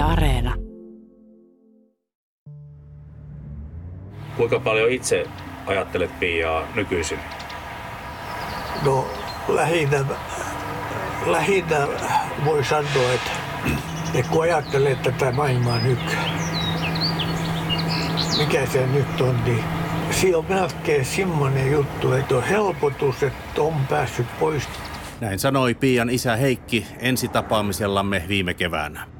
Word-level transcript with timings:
Yle 0.00 0.08
Areena. 0.08 0.54
Kuinka 4.36 4.60
paljon 4.60 4.90
itse 4.90 5.26
ajattelet 5.66 6.18
Piaa 6.20 6.66
nykyisin? 6.74 7.18
No 8.84 9.06
lähinnä, 9.48 10.04
lähinnä 11.26 11.88
voi 12.44 12.64
sanoa, 12.64 13.12
että, 13.14 13.30
että 14.14 14.32
kun 14.32 14.42
ajattelee 14.42 14.94
tätä 14.94 15.32
maailmaa 15.32 15.78
nyt, 15.78 16.16
mikä 18.38 18.66
se 18.66 18.86
nyt 18.86 19.20
on, 19.20 19.44
niin 19.44 19.64
siinä 20.10 20.38
on 20.38 20.46
melkein 20.48 21.04
semmoinen 21.04 21.72
juttu, 21.72 22.12
että 22.12 22.34
on 22.34 22.44
helpotus, 22.44 23.22
että 23.22 23.62
on 23.62 23.74
päässyt 23.90 24.26
pois. 24.40 24.68
Näin 25.20 25.38
sanoi 25.38 25.74
Pian 25.74 26.10
isä 26.10 26.36
Heikki 26.36 26.86
ensitapaamisellamme 26.98 28.24
viime 28.28 28.54
keväänä. 28.54 29.19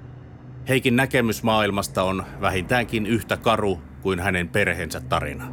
Heikin 0.71 0.97
näkemys 0.97 1.43
maailmasta 1.43 2.03
on 2.03 2.25
vähintäänkin 2.41 3.07
yhtä 3.07 3.37
karu 3.37 3.81
kuin 4.03 4.21
hänen 4.21 4.49
perheensä 4.49 5.01
tarina. 5.01 5.53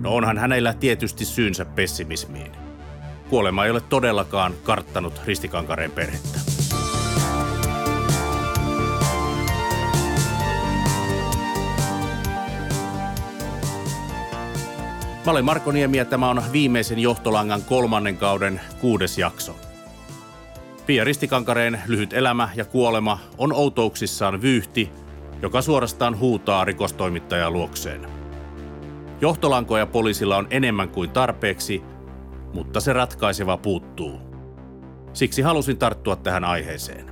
No 0.00 0.14
onhan 0.14 0.38
hänellä 0.38 0.74
tietysti 0.74 1.24
syynsä 1.24 1.64
pessimismiin. 1.64 2.52
Kuolema 3.28 3.64
ei 3.64 3.70
ole 3.70 3.80
todellakaan 3.80 4.54
karttanut 4.62 5.22
Ristikankareen 5.26 5.90
perhettä. 5.90 6.38
Mä 15.24 15.32
olen 15.32 15.44
Marko 15.44 15.72
Niemi 15.72 15.96
ja 15.96 16.04
tämä 16.04 16.30
on 16.30 16.42
viimeisen 16.52 16.98
Johtolangan 16.98 17.62
kolmannen 17.62 18.16
kauden 18.16 18.60
kuudes 18.80 19.18
jakso. 19.18 19.63
Pia 20.86 21.04
Ristikankareen 21.04 21.82
lyhyt 21.86 22.12
elämä 22.12 22.48
ja 22.54 22.64
kuolema 22.64 23.18
on 23.38 23.52
outouksissaan 23.52 24.42
vyyhti, 24.42 24.90
joka 25.42 25.62
suorastaan 25.62 26.18
huutaa 26.18 26.64
rikostoimittajaa 26.64 27.50
luokseen. 27.50 28.06
Johtolankoja 29.20 29.86
poliisilla 29.86 30.36
on 30.36 30.46
enemmän 30.50 30.88
kuin 30.88 31.10
tarpeeksi, 31.10 31.82
mutta 32.54 32.80
se 32.80 32.92
ratkaiseva 32.92 33.56
puuttuu. 33.56 34.20
Siksi 35.12 35.42
halusin 35.42 35.78
tarttua 35.78 36.16
tähän 36.16 36.44
aiheeseen. 36.44 37.06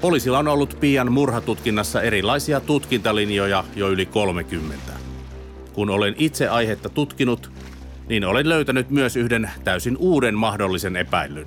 Poliisilla 0.00 0.38
on 0.38 0.48
ollut 0.48 0.76
Pian 0.80 1.12
murhatutkinnassa 1.12 2.02
erilaisia 2.02 2.60
tutkintalinjoja 2.60 3.64
jo 3.76 3.88
yli 3.88 4.06
30. 4.06 4.92
Kun 5.72 5.90
olen 5.90 6.14
itse 6.18 6.48
aihetta 6.48 6.88
tutkinut, 6.88 7.50
niin 8.08 8.24
olen 8.24 8.48
löytänyt 8.48 8.90
myös 8.90 9.16
yhden 9.16 9.50
täysin 9.64 9.96
uuden 9.96 10.34
mahdollisen 10.34 10.96
epäilyn. 10.96 11.46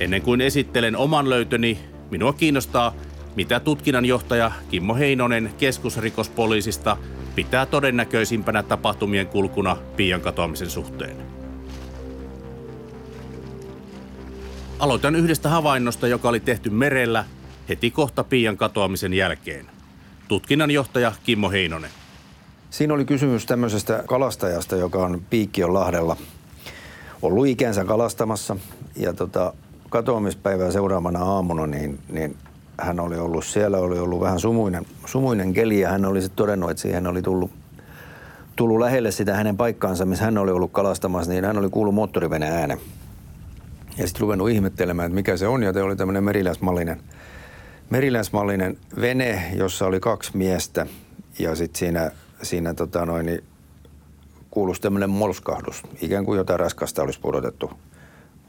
Ennen 0.00 0.22
kuin 0.22 0.40
esittelen 0.40 0.96
oman 0.96 1.30
löytöni, 1.30 1.78
minua 2.10 2.32
kiinnostaa, 2.32 2.94
mitä 3.36 3.60
tutkinnanjohtaja 3.60 4.52
Kimmo 4.70 4.94
Heinonen 4.94 5.50
keskusrikospoliisista 5.58 6.96
pitää 7.34 7.66
todennäköisimpänä 7.66 8.62
tapahtumien 8.62 9.26
kulkuna 9.26 9.76
Pian 9.96 10.20
katoamisen 10.20 10.70
suhteen. 10.70 11.16
Aloitan 14.78 15.16
yhdestä 15.16 15.48
havainnosta, 15.48 16.08
joka 16.08 16.28
oli 16.28 16.40
tehty 16.40 16.70
merellä 16.70 17.24
heti 17.68 17.90
kohta 17.90 18.24
Pian 18.24 18.56
katoamisen 18.56 19.14
jälkeen. 19.14 19.66
Tutkinnanjohtaja 20.28 21.12
Kimmo 21.24 21.50
Heinonen. 21.50 21.90
Siinä 22.70 22.94
oli 22.94 23.04
kysymys 23.04 23.46
tämmöisestä 23.46 24.04
kalastajasta, 24.06 24.76
joka 24.76 25.04
on 25.04 25.22
Piikkion 25.30 25.74
lahdella 25.74 26.16
ollut 27.22 27.46
ikänsä 27.46 27.84
kalastamassa. 27.84 28.56
Ja 28.96 29.12
tota, 29.12 29.52
katoamispäivää 29.88 30.70
seuraavana 30.70 31.24
aamuna, 31.24 31.66
niin, 31.66 31.98
niin 32.12 32.36
hän 32.80 33.00
oli 33.00 33.18
ollut 33.18 33.44
siellä, 33.44 33.78
oli 33.78 33.98
ollut 33.98 34.20
vähän 34.20 34.40
sumuinen, 34.40 34.86
sumuinen 35.06 35.52
keli 35.52 35.80
ja 35.80 35.90
hän 35.90 36.04
oli 36.04 36.22
sitten 36.22 36.36
todennut, 36.36 36.70
että 36.70 36.80
siihen 36.80 37.06
oli 37.06 37.22
tullut, 37.22 37.50
tullut 38.56 38.78
lähelle 38.78 39.10
sitä 39.10 39.34
hänen 39.34 39.56
paikkaansa, 39.56 40.04
missä 40.04 40.24
hän 40.24 40.38
oli 40.38 40.50
ollut 40.50 40.72
kalastamassa, 40.72 41.32
niin 41.32 41.44
hän 41.44 41.58
oli 41.58 41.70
kuullut 41.70 41.94
moottoriveneen 41.94 42.52
äänen. 42.52 42.78
Ja 43.98 44.06
sitten 44.06 44.20
ruvennut 44.20 44.50
ihmettelemään, 44.50 45.06
että 45.06 45.14
mikä 45.14 45.36
se 45.36 45.48
on, 45.48 45.62
ja 45.62 45.72
te 45.72 45.82
oli 45.82 45.96
tämmöinen 45.96 46.24
meriläismallinen, 46.24 47.02
meriläismallinen 47.90 48.76
vene, 49.00 49.50
jossa 49.54 49.86
oli 49.86 50.00
kaksi 50.00 50.36
miestä, 50.36 50.86
ja 51.38 51.54
sitten 51.54 51.78
siinä, 51.78 52.10
siinä 52.42 52.74
tota 52.74 53.06
noin, 53.06 53.26
niin 53.26 53.44
kuuluisi 54.50 54.80
tämmöinen 54.80 55.10
molskahdus, 55.10 55.82
ikään 56.00 56.24
kuin 56.24 56.38
jotain 56.38 56.60
raskasta 56.60 57.02
olisi 57.02 57.20
pudotettu 57.20 57.70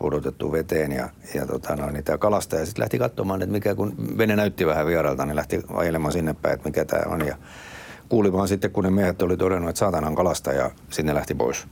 pudotettu 0.01 0.51
veteen 0.51 0.91
ja, 0.91 1.09
ja 1.33 1.45
tota 1.45 1.75
noin, 1.75 1.93
niin 1.93 2.03
tämä 2.03 2.17
kalastaja 2.17 2.65
sitten 2.65 2.81
lähti 2.81 2.99
katsomaan, 2.99 3.41
että 3.41 3.51
mikä 3.51 3.75
kun 3.75 3.95
vene 4.17 4.35
näytti 4.35 4.65
vähän 4.65 4.85
vieralta, 4.85 5.25
niin 5.25 5.35
lähti 5.35 5.61
ajelemaan 5.73 6.11
sinne 6.11 6.35
päin, 6.41 6.53
että 6.53 6.69
mikä 6.69 6.85
tämä 6.85 7.13
on 7.13 7.27
ja 7.27 7.35
kuuli 8.09 8.33
vaan 8.33 8.47
sitten, 8.47 8.71
kun 8.71 8.83
ne 8.83 8.89
miehet 8.89 9.21
oli 9.21 9.37
todennut, 9.37 9.69
että 9.69 9.79
saatana 9.79 10.07
on 10.07 10.15
kalastaja 10.15 10.59
ja 10.59 10.71
sinne 10.89 11.15
lähti 11.15 11.35
pois. 11.35 11.67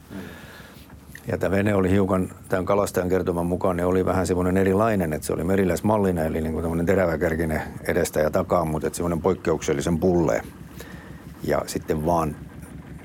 Ja 1.27 1.37
tämä 1.37 1.55
vene 1.55 1.75
oli 1.75 1.89
hiukan, 1.89 2.31
tämän 2.49 2.65
kalastajan 2.65 3.09
kertoman 3.09 3.45
mukaan, 3.45 3.77
niin 3.77 3.85
oli 3.85 4.05
vähän 4.05 4.27
semmoinen 4.27 4.57
erilainen, 4.57 5.13
että 5.13 5.27
se 5.27 5.33
oli 5.33 5.43
meriläismallinen, 5.43 6.25
eli 6.25 6.41
niin 6.41 6.53
kuin 6.53 6.63
tämmöinen 6.63 6.85
teräväkärkinen 6.85 7.61
edestä 7.87 8.19
ja 8.19 8.29
takaa, 8.29 8.65
mutta 8.65 8.89
semmoinen 8.93 9.21
poikkeuksellisen 9.21 9.99
pulle. 9.99 10.41
Ja 11.43 11.61
sitten 11.67 12.05
vaan 12.05 12.35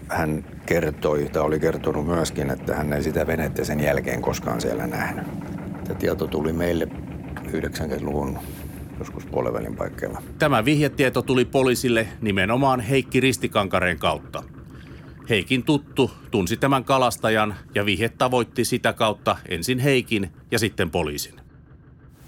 hän 0.08 0.44
kertoi, 0.66 1.28
tai 1.32 1.42
oli 1.42 1.60
kertonut 1.60 2.06
myöskin, 2.06 2.50
että 2.50 2.74
hän 2.74 2.92
ei 2.92 3.02
sitä 3.02 3.26
venettä 3.26 3.64
sen 3.64 3.80
jälkeen 3.80 4.22
koskaan 4.22 4.60
siellä 4.60 4.86
nähnyt. 4.86 5.24
Tämä 5.84 5.98
tieto 5.98 6.26
tuli 6.26 6.52
meille 6.52 6.88
90-luvun 7.46 8.38
joskus 8.98 9.26
puolivälin 9.26 9.76
paikkeilla. 9.76 10.22
Tämä 10.38 10.64
vihjetieto 10.64 11.22
tuli 11.22 11.44
poliisille 11.44 12.08
nimenomaan 12.20 12.80
Heikki 12.80 13.20
Ristikankareen 13.20 13.98
kautta. 13.98 14.42
Heikin 15.28 15.62
tuttu 15.62 16.10
tunsi 16.30 16.56
tämän 16.56 16.84
kalastajan 16.84 17.54
ja 17.74 17.84
vihje 17.86 18.08
tavoitti 18.08 18.64
sitä 18.64 18.92
kautta 18.92 19.36
ensin 19.48 19.78
Heikin 19.78 20.30
ja 20.50 20.58
sitten 20.58 20.90
poliisin. 20.90 21.34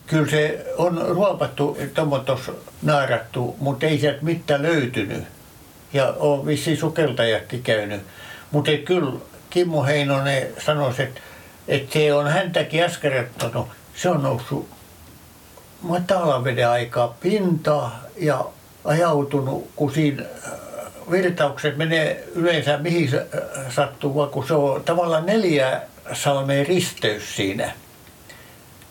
Kyllä 0.07 0.27
se 0.27 0.67
on 0.79 1.05
ruopattu, 1.09 1.79
tuommoitos 1.95 2.53
naarattu, 2.83 3.57
mutta 3.61 3.87
ei 3.87 3.99
sieltä 3.99 4.25
mitään 4.25 4.63
löytynyt 4.63 5.25
ja 5.93 6.15
on 6.19 6.47
vissiin 6.47 6.77
sukeltajakin 6.77 7.63
käynyt. 7.63 8.03
Mutta 8.51 8.71
kyllä 8.85 9.13
Kimmo 9.51 9.85
Heinonen 9.85 10.49
sanoisi, 10.59 11.03
että, 11.03 11.21
että 11.69 11.93
se 11.93 12.15
on 12.15 12.29
häntäkin 12.29 12.83
äskerettanut. 12.83 13.69
Se 13.95 14.09
on 14.09 14.23
noussut 14.23 14.69
matalan 15.83 16.45
veden 16.45 16.69
aikaa 16.69 17.17
pintaa 17.21 18.01
ja 18.17 18.45
ajautunut, 18.85 19.71
kun 19.77 19.93
siinä 19.93 20.23
äh, 20.23 20.53
virtaukset 21.11 21.77
menee 21.77 22.25
yleensä 22.35 22.79
mihin 22.79 23.11
äh, 23.15 23.73
sattuu, 23.73 24.27
kun 24.27 24.47
se 24.47 24.55
on 24.55 24.85
tavallaan 24.85 25.27
neljä 25.27 25.83
salmeen 26.13 26.67
risteys 26.67 27.37
siinä. 27.37 27.73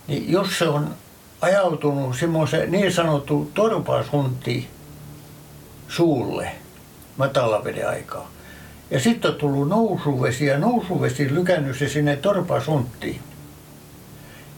Niin 0.07 0.31
jos 0.31 0.57
se 0.59 0.67
on 0.67 0.95
ajautunut 1.41 2.17
semmoisen 2.17 2.72
niin 2.72 2.94
sanottu 2.94 3.51
torpasunti 3.53 4.67
suulle– 5.88 6.51
matalaveden 7.18 7.90
aikaa. 7.90 8.31
Ja 8.92 9.00
sitten 9.00 9.31
on 9.31 9.38
tullut 9.38 9.70
nousuvesi 9.70 10.46
ja 10.46 10.59
nousuvesi 10.59 11.34
lykännyt 11.34 11.78
se 11.78 11.90
sinne 11.90 12.16
torpasunttiin. 12.16 13.20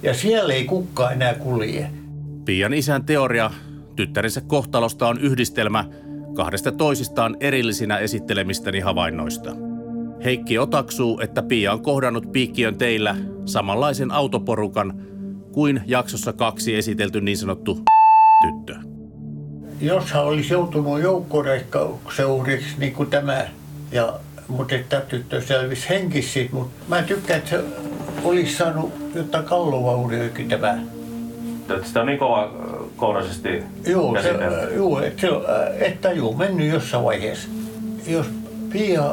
Ja 0.04 0.14
siellä 0.14 0.54
ei 0.54 0.66
kukka 0.66 1.12
enää 1.12 1.34
kulje. 1.34 1.90
Pian 2.46 2.74
isän 2.74 3.06
teoria 3.06 3.52
tyttärensä 3.96 4.42
kohtalosta 4.42 5.08
on 5.08 5.20
yhdistelmä 5.20 5.86
kahdesta 6.36 6.72
toisistaan 6.72 7.38
erillisinä 7.40 7.98
esittelemistäni 7.98 8.80
havainnoista. 8.80 9.56
Heikki 10.24 10.58
otaksuu, 10.58 11.20
että 11.20 11.44
Pia 11.44 11.74
on 11.74 11.82
kohdannut 11.82 12.32
Piikkiön 12.32 12.78
teillä 12.78 13.16
samanlaisen 13.46 14.12
autoporukan 14.12 15.02
kuin 15.52 15.82
jaksossa 15.86 16.34
kaksi 16.34 16.76
esitelty 16.76 17.22
niin 17.22 17.38
sanottu 17.38 17.80
jos 19.82 20.12
hän 20.12 20.24
olisi 20.24 20.54
joutunut 20.54 21.02
joukkoreikkaukseuriksi 21.02 22.68
niin 22.78 22.94
kuin 22.94 23.10
tämä, 23.10 23.46
ja, 23.92 24.14
mutta 24.48 24.76
että 24.76 25.02
tyttö 25.02 25.42
selvisi 25.42 25.90
henkisesti, 25.90 26.50
mutta 26.52 26.86
mä 26.88 27.02
tykkään, 27.02 27.38
että 27.38 27.50
se 27.50 27.64
olisi 28.24 28.56
saanut 28.56 28.94
jotain 29.16 29.46
kallovaurioikin 29.46 30.50
tämä. 30.50 30.78
Että 31.62 31.88
sitä 31.88 32.00
on 32.00 32.06
niin 32.06 32.20
kova 32.20 32.52
kouraisesti 32.96 33.64
Joo, 33.88 34.22
se, 34.22 34.36
joo 34.76 35.02
että, 35.02 35.22
se, 35.22 35.28
että 35.80 36.12
joo, 36.12 36.34
mennyt 36.34 36.74
jossain 36.74 37.04
vaiheessa. 37.04 37.50
Jos 38.08 38.28
Pia 38.72 39.12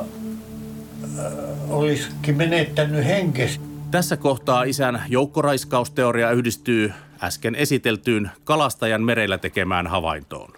äh, 1.19 1.33
olisikin 1.71 2.37
menettänyt 2.37 3.05
henkesi. 3.05 3.61
Tässä 3.91 4.17
kohtaa 4.17 4.63
isän 4.63 5.03
joukkoraiskausteoria 5.09 6.31
yhdistyy 6.31 6.93
äsken 7.23 7.55
esiteltyyn 7.55 8.31
kalastajan 8.45 9.03
merellä 9.03 9.39
tekemään 9.39 9.87
havaintoon. 9.87 10.53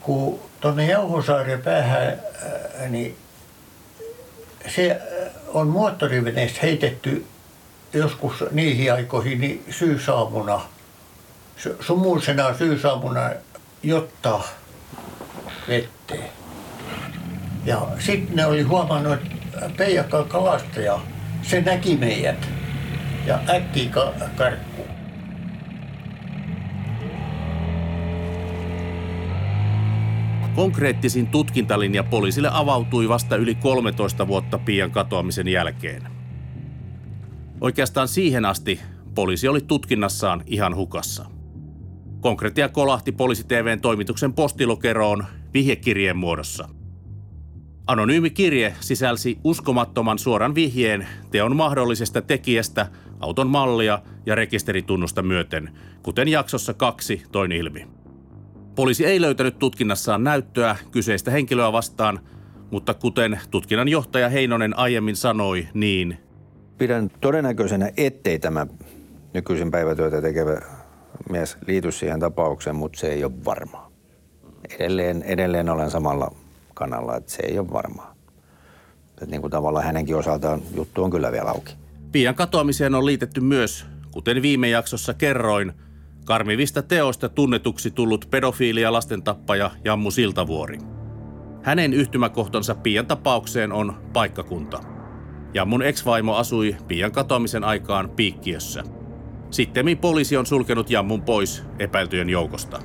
Kun 0.00 0.40
tuonne 0.60 0.86
Jauhosaaren 0.86 1.62
päähän, 1.62 2.20
niin 2.88 3.16
se 4.68 5.00
on 5.48 5.68
moottoriveneestä 5.68 6.58
heitetty 6.62 7.26
joskus 7.92 8.44
niihin 8.50 8.92
aikoihin 8.92 9.40
niin 9.40 9.64
syysaamuna, 9.70 10.60
sumuisena 11.80 12.54
syysaamuna 12.58 13.30
jotta 13.82 14.40
vetteen. 15.68 16.30
Ja 17.64 17.86
sitten 17.98 18.36
ne 18.36 18.46
oli 18.46 18.62
huomannut, 18.62 19.12
että 19.12 19.70
Peijakka 19.76 20.24
kalastaja, 20.24 21.00
se 21.42 21.60
näki 21.60 21.96
meidät 21.96 22.48
ja 23.26 23.38
äkkiä 23.48 23.90
ka- 23.90 24.12
Konkreettisin 30.60 31.26
tutkintalinja 31.26 32.04
poliisille 32.04 32.48
avautui 32.52 33.08
vasta 33.08 33.36
yli 33.36 33.54
13 33.54 34.26
vuotta 34.26 34.58
Pian 34.58 34.90
katoamisen 34.90 35.48
jälkeen. 35.48 36.02
Oikeastaan 37.60 38.08
siihen 38.08 38.44
asti 38.44 38.80
poliisi 39.14 39.48
oli 39.48 39.60
tutkinnassaan 39.60 40.42
ihan 40.46 40.76
hukassa. 40.76 41.24
Konkreettia 42.20 42.68
kolahti 42.68 43.12
poliisi 43.12 43.44
TVn 43.44 43.80
toimituksen 43.80 44.32
postilokeroon 44.32 45.24
vihjekirjeen 45.54 46.16
muodossa. 46.16 46.68
Anonyymi 47.86 48.30
kirje 48.30 48.74
sisälsi 48.80 49.38
uskomattoman 49.44 50.18
suoran 50.18 50.54
vihjeen 50.54 51.06
teon 51.30 51.56
mahdollisesta 51.56 52.22
tekijästä, 52.22 52.86
auton 53.20 53.50
mallia 53.50 54.02
ja 54.26 54.34
rekisteritunnusta 54.34 55.22
myöten, 55.22 55.70
kuten 56.02 56.28
jaksossa 56.28 56.74
kaksi 56.74 57.22
toin 57.32 57.52
ilmi. 57.52 57.99
Poliisi 58.80 59.06
ei 59.06 59.20
löytänyt 59.20 59.58
tutkinnassaan 59.58 60.24
näyttöä 60.24 60.76
kyseistä 60.90 61.30
henkilöä 61.30 61.72
vastaan, 61.72 62.20
mutta 62.70 62.94
kuten 62.94 63.40
tutkinnan 63.50 63.88
johtaja 63.88 64.28
Heinonen 64.28 64.78
aiemmin 64.78 65.16
sanoi, 65.16 65.68
niin 65.74 66.18
Pidän 66.78 67.10
todennäköisenä, 67.20 67.90
ettei 67.96 68.38
tämä 68.38 68.66
nykyisin 69.34 69.70
päivätyötä 69.70 70.22
tekevä 70.22 70.60
mies 71.30 71.56
liity 71.66 71.92
siihen 71.92 72.20
tapaukseen, 72.20 72.76
mutta 72.76 72.98
se 72.98 73.06
ei 73.06 73.24
ole 73.24 73.44
varmaa. 73.44 73.90
Edelleen, 74.78 75.22
edelleen 75.22 75.68
olen 75.68 75.90
samalla 75.90 76.34
kannalla, 76.74 77.16
että 77.16 77.32
se 77.32 77.42
ei 77.42 77.58
ole 77.58 77.72
varmaa. 77.72 78.14
Että 79.08 79.26
niin 79.26 79.40
kuin 79.40 79.50
tavallaan 79.50 79.86
hänenkin 79.86 80.16
osaltaan 80.16 80.62
juttu 80.74 81.04
on 81.04 81.10
kyllä 81.10 81.32
vielä 81.32 81.50
auki. 81.50 81.74
Pian 82.12 82.34
katoamiseen 82.34 82.94
on 82.94 83.06
liitetty 83.06 83.40
myös, 83.40 83.86
kuten 84.10 84.42
viime 84.42 84.68
jaksossa 84.68 85.14
kerroin, 85.14 85.72
karmivista 86.24 86.82
teoista 86.82 87.28
tunnetuksi 87.28 87.90
tullut 87.90 88.28
pedofiili 88.30 88.80
ja 88.80 88.92
lastentappaja 88.92 89.70
Jammu 89.84 90.10
Siltavuori. 90.10 90.78
Hänen 91.62 91.92
yhtymäkohtansa 91.92 92.74
Pian 92.74 93.06
tapaukseen 93.06 93.72
on 93.72 93.94
paikkakunta. 94.12 94.80
Jammun 95.54 95.82
ex-vaimo 95.82 96.36
asui 96.36 96.76
Pian 96.88 97.12
katoamisen 97.12 97.64
aikaan 97.64 98.10
Piikkiössä. 98.10 98.82
Sittemmin 99.50 99.98
poliisi 99.98 100.36
on 100.36 100.46
sulkenut 100.46 100.90
Jammun 100.90 101.22
pois 101.22 101.64
epäiltyjen 101.78 102.30
joukosta. 102.30 102.82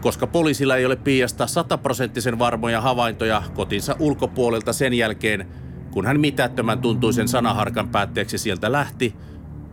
Koska 0.00 0.26
poliisilla 0.26 0.76
ei 0.76 0.86
ole 0.86 0.96
Piasta 0.96 1.46
sataprosenttisen 1.46 2.38
varmoja 2.38 2.80
havaintoja 2.80 3.42
kotinsa 3.54 3.96
ulkopuolelta 3.98 4.72
sen 4.72 4.94
jälkeen, 4.94 5.48
kun 5.90 6.06
hän 6.06 6.20
mitättömän 6.20 6.78
tuntuisen 6.78 7.28
sanaharkan 7.28 7.88
päätteeksi 7.88 8.38
sieltä 8.38 8.72
lähti, 8.72 9.14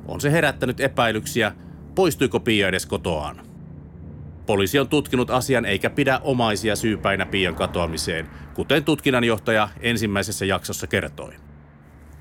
on 0.07 0.21
se 0.21 0.31
herättänyt 0.31 0.79
epäilyksiä, 0.79 1.51
poistuiko 1.97 2.39
Pia 2.39 2.67
edes 2.67 2.85
kotoaan. 2.85 3.41
Poliisi 4.45 4.79
on 4.79 4.87
tutkinut 4.87 5.29
asian 5.29 5.65
eikä 5.65 5.89
pidä 5.89 6.19
omaisia 6.23 6.75
syypäinä 6.75 7.25
Pian 7.25 7.55
katoamiseen, 7.55 8.27
kuten 8.53 8.83
tutkinnanjohtaja 8.83 9.69
ensimmäisessä 9.79 10.45
jaksossa 10.45 10.87
kertoi. 10.87 11.33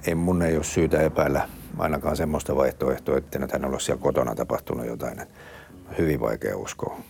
Ei 0.06 0.14
mun 0.14 0.42
ei 0.42 0.56
ole 0.56 0.64
syytä 0.64 1.00
epäillä 1.00 1.48
ainakaan 1.78 2.16
semmoista 2.16 2.56
vaihtoehtoa, 2.56 3.18
että 3.18 3.38
nyt 3.38 3.52
hän 3.52 3.64
olisi 3.64 3.86
siellä 3.86 4.02
kotona 4.02 4.34
tapahtunut 4.34 4.86
jotain. 4.86 5.18
Hyvin 5.98 6.20
vaikea 6.20 6.56
uskoa. 6.56 7.00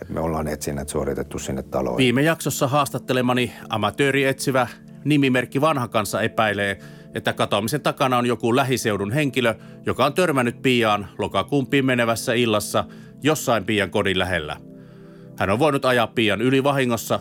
Että 0.00 0.14
me 0.14 0.20
ollaan 0.20 0.48
etsinnät 0.48 0.88
suoritettu 0.88 1.38
sinne 1.38 1.62
taloon. 1.62 1.96
Viime 1.96 2.22
jaksossa 2.22 2.68
haastattelemani 2.68 3.52
amatööri 3.68 4.24
etsivä 4.24 4.66
nimimerkki 5.04 5.60
Vanha 5.60 5.88
kanssa 5.88 6.22
epäilee, 6.22 6.78
että 7.14 7.32
katoamisen 7.32 7.80
takana 7.80 8.18
on 8.18 8.26
joku 8.26 8.56
lähiseudun 8.56 9.12
henkilö, 9.12 9.54
joka 9.86 10.06
on 10.06 10.14
törmännyt 10.14 10.62
Piaan 10.62 11.08
lokakuun 11.18 11.66
pimenevässä 11.66 12.32
illassa 12.34 12.84
jossain 13.22 13.64
Pian 13.64 13.90
kodin 13.90 14.18
lähellä. 14.18 14.56
Hän 15.38 15.50
on 15.50 15.58
voinut 15.58 15.84
ajaa 15.84 16.06
Pian 16.06 16.40
yli 16.40 16.64
vahingossa 16.64 17.20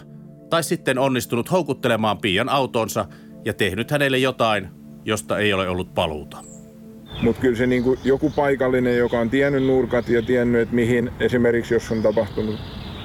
tai 0.50 0.64
sitten 0.64 0.98
onnistunut 0.98 1.52
houkuttelemaan 1.52 2.18
Pian 2.18 2.50
autonsa 2.50 3.06
ja 3.46 3.54
tehnyt 3.54 3.92
hänelle 3.92 4.18
jotain, 4.18 4.70
josta 5.06 5.38
ei 5.38 5.54
ole 5.54 5.70
ollut 5.70 5.94
paluuta. 5.94 6.38
Mutta 7.22 7.42
kyllä 7.42 7.58
se 7.58 7.68
niinku 7.68 7.98
joku 8.04 8.30
paikallinen, 8.30 8.98
joka 8.98 9.20
on 9.20 9.30
tiennyt 9.30 9.64
nurkat 9.64 10.10
ja 10.10 10.22
tiennyt, 10.22 10.62
että 10.62 10.76
mihin 10.76 11.12
esimerkiksi 11.20 11.74
jos 11.74 11.92
on 11.92 12.02
tapahtunut 12.02 12.60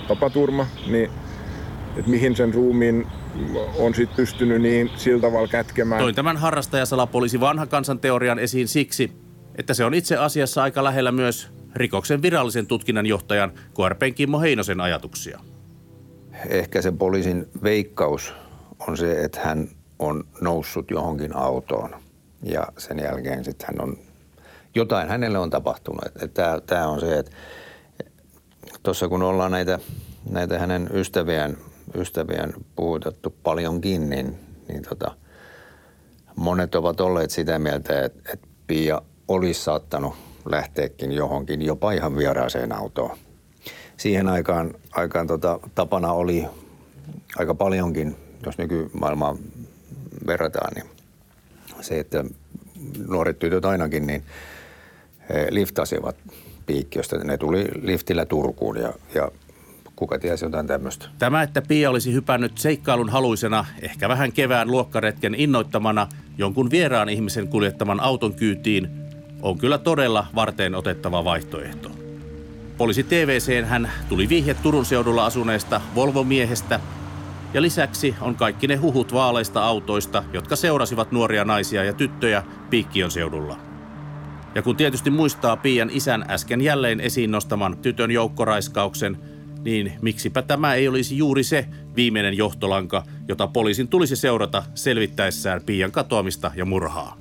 tapaturma, 0.08 0.66
niin 0.86 1.10
että 1.96 2.10
mihin 2.10 2.36
sen 2.36 2.54
ruumiin 2.54 3.06
on 3.78 3.94
sitten 3.94 4.16
pystynyt 4.16 4.62
niin 4.62 4.90
sillä 4.96 5.20
tavalla 5.20 5.48
kätkemään. 5.48 6.02
Toin 6.02 6.14
tämän 6.14 6.36
harrastajasalapoliisi 6.36 7.40
vanha 7.40 7.66
kansan 7.66 7.98
teorian 7.98 8.38
esiin 8.38 8.68
siksi, 8.68 9.12
että 9.54 9.74
se 9.74 9.84
on 9.84 9.94
itse 9.94 10.16
asiassa 10.16 10.62
aika 10.62 10.84
lähellä 10.84 11.12
myös 11.12 11.50
rikoksen 11.74 12.22
virallisen 12.22 12.66
tutkinnan 12.66 13.06
johtajan 13.06 13.52
KRPn 13.74 14.14
Kimmo 14.14 14.40
Heinosen 14.40 14.80
ajatuksia. 14.80 15.40
Ehkä 16.48 16.82
se 16.82 16.92
poliisin 16.92 17.46
veikkaus 17.62 18.34
on 18.88 18.96
se, 18.96 19.24
että 19.24 19.40
hän 19.40 19.68
on 19.98 20.24
noussut 20.40 20.90
johonkin 20.90 21.36
autoon 21.36 21.90
ja 22.42 22.66
sen 22.78 22.98
jälkeen 22.98 23.44
sitten 23.44 23.66
hän 23.66 23.88
on, 23.88 23.98
jotain 24.74 25.08
hänelle 25.08 25.38
on 25.38 25.50
tapahtunut. 25.50 26.00
Tämä 26.66 26.88
on 26.88 27.00
se, 27.00 27.18
että 27.18 27.32
tuossa 28.82 29.08
kun 29.08 29.22
ollaan 29.22 29.50
näitä, 29.50 29.78
näitä 30.30 30.58
hänen 30.58 30.90
ystäviään, 30.94 31.56
ystäviään 31.96 32.52
puhutettu 32.76 33.34
paljonkin, 33.42 34.10
niin, 34.10 34.38
niin 34.68 34.82
tota, 34.82 35.16
monet 36.36 36.74
ovat 36.74 37.00
olleet 37.00 37.30
sitä 37.30 37.58
mieltä, 37.58 38.04
että, 38.04 38.32
että 38.32 38.46
Pia 38.66 39.02
olisi 39.28 39.62
saattanut 39.62 40.14
lähteäkin 40.44 41.12
johonkin 41.12 41.62
jopa 41.62 41.92
ihan 41.92 42.16
vieraaseen 42.16 42.72
autoon. 42.72 43.16
Siihen 43.96 44.28
aikaan, 44.28 44.74
aikaan 44.92 45.26
tota, 45.26 45.60
tapana 45.74 46.12
oli 46.12 46.46
aika 47.36 47.54
paljonkin, 47.54 48.16
jos 48.46 48.58
nykymaailmaan 48.58 49.38
verrataan, 50.26 50.72
niin 50.74 50.86
se, 51.80 51.98
että 51.98 52.24
nuoret 53.08 53.38
tytöt 53.38 53.64
ainakin, 53.64 54.06
niin 54.06 54.22
he 55.28 55.46
liftasivat 55.50 56.16
piikkiöstä. 56.66 57.18
Ne 57.18 57.38
tuli 57.38 57.64
liftillä 57.82 58.26
Turkuun 58.26 58.76
ja, 58.76 58.92
ja 59.14 59.30
kuka 59.96 60.18
tiesi 60.18 60.44
jotain 60.44 60.66
tämmöistä. 60.66 61.06
Tämä, 61.18 61.42
että 61.42 61.62
Pia 61.62 61.90
olisi 61.90 62.12
hypännyt 62.12 62.58
seikkailun 62.58 63.08
haluisena, 63.08 63.64
ehkä 63.82 64.08
vähän 64.08 64.32
kevään 64.32 64.70
luokkaretken 64.70 65.34
innoittamana 65.34 66.08
jonkun 66.38 66.70
vieraan 66.70 67.08
ihmisen 67.08 67.48
kuljettaman 67.48 68.00
auton 68.00 68.34
kyytiin, 68.34 68.88
on 69.42 69.58
kyllä 69.58 69.78
todella 69.78 70.26
varteen 70.34 70.74
otettava 70.74 71.24
vaihtoehto. 71.24 71.90
Poliisi 72.78 73.02
TVC 73.02 73.64
hän 73.64 73.90
tuli 74.08 74.28
vihje 74.28 74.54
Turun 74.54 74.84
seudulla 74.84 75.26
asuneesta 75.26 75.80
Volvo-miehestä, 75.94 76.80
ja 77.54 77.62
lisäksi 77.62 78.14
on 78.20 78.34
kaikki 78.34 78.66
ne 78.66 78.76
huhut 78.76 79.12
vaaleista 79.12 79.64
autoista, 79.64 80.24
jotka 80.32 80.56
seurasivat 80.56 81.12
nuoria 81.12 81.44
naisia 81.44 81.84
ja 81.84 81.92
tyttöjä 81.92 82.42
Piikkion 82.70 83.10
seudulla. 83.10 83.58
Ja 84.54 84.62
kun 84.62 84.76
tietysti 84.76 85.10
muistaa 85.10 85.56
Pian 85.56 85.90
isän 85.92 86.24
äsken 86.28 86.60
jälleen 86.60 87.00
esiin 87.00 87.30
nostaman 87.30 87.76
tytön 87.76 88.10
joukkoraiskauksen, 88.10 89.18
niin 89.64 89.92
miksipä 90.02 90.42
tämä 90.42 90.74
ei 90.74 90.88
olisi 90.88 91.16
juuri 91.16 91.42
se 91.42 91.66
viimeinen 91.96 92.36
johtolanka, 92.36 93.04
jota 93.28 93.46
poliisin 93.46 93.88
tulisi 93.88 94.16
seurata 94.16 94.62
selvittäessään 94.74 95.60
Pian 95.66 95.92
katoamista 95.92 96.50
ja 96.56 96.64
murhaa. 96.64 97.16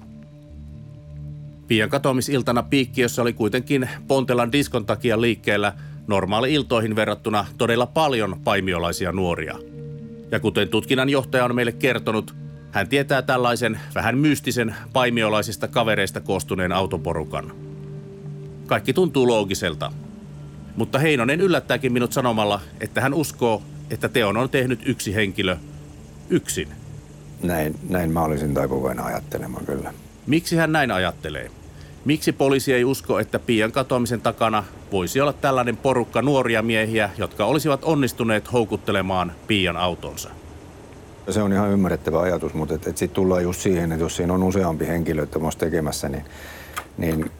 Pian 1.67 1.89
katoamisiltana 1.89 2.63
Piikkiössä 2.63 3.21
oli 3.21 3.33
kuitenkin 3.33 3.89
Pontelan 4.07 4.51
diskon 4.51 4.85
takia 4.85 5.21
liikkeellä 5.21 5.73
normaali-iltoihin 6.07 6.95
verrattuna 6.95 7.45
todella 7.57 7.85
paljon 7.85 8.39
paimiolaisia 8.43 9.11
nuoria. 9.11 9.59
Ja 10.31 10.39
kuten 10.39 10.69
tutkinnan 10.69 11.09
johtaja 11.09 11.45
on 11.45 11.55
meille 11.55 11.71
kertonut, 11.71 12.35
hän 12.71 12.89
tietää 12.89 13.21
tällaisen 13.21 13.79
vähän 13.95 14.17
mystisen 14.17 14.75
paimiolaisista 14.93 15.67
kavereista 15.67 16.21
koostuneen 16.21 16.71
autoporukan. 16.71 17.51
Kaikki 18.67 18.93
tuntuu 18.93 19.27
loogiselta. 19.27 19.91
Mutta 20.75 20.99
Heinonen 20.99 21.41
yllättääkin 21.41 21.93
minut 21.93 22.13
sanomalla, 22.13 22.61
että 22.79 23.01
hän 23.01 23.13
uskoo, 23.13 23.61
että 23.89 24.09
teon 24.09 24.37
on 24.37 24.49
tehnyt 24.49 24.79
yksi 24.85 25.15
henkilö 25.15 25.57
yksin. 26.29 26.67
Näin, 27.43 27.75
näin 27.89 28.11
mä 28.11 28.23
olisin 28.23 28.53
taipuvainen 28.53 29.05
ajattelemaan 29.05 29.65
kyllä. 29.65 29.93
Miksi 30.27 30.55
hän 30.55 30.71
näin 30.71 30.91
ajattelee? 30.91 31.51
Miksi 32.05 32.31
poliisi 32.31 32.73
ei 32.73 32.83
usko, 32.83 33.19
että 33.19 33.39
Pian 33.39 33.71
katoamisen 33.71 34.21
takana 34.21 34.63
voisi 34.91 35.21
olla 35.21 35.33
tällainen 35.33 35.77
porukka 35.77 36.21
nuoria 36.21 36.61
miehiä, 36.61 37.09
jotka 37.17 37.45
olisivat 37.45 37.83
onnistuneet 37.83 38.53
houkuttelemaan 38.53 39.31
Pian 39.47 39.77
autonsa? 39.77 40.29
Se 41.29 41.41
on 41.41 41.53
ihan 41.53 41.71
ymmärrettävä 41.71 42.19
ajatus, 42.19 42.53
mutta 42.53 42.73
sitten 42.75 43.09
tullaan 43.09 43.43
just 43.43 43.61
siihen, 43.61 43.91
että 43.91 44.03
jos 44.03 44.15
siinä 44.15 44.33
on 44.33 44.43
useampi 44.43 44.87
henkilö 44.87 45.27
tekemässä, 45.57 46.09
niin, 46.09 46.25
niin 46.97 47.31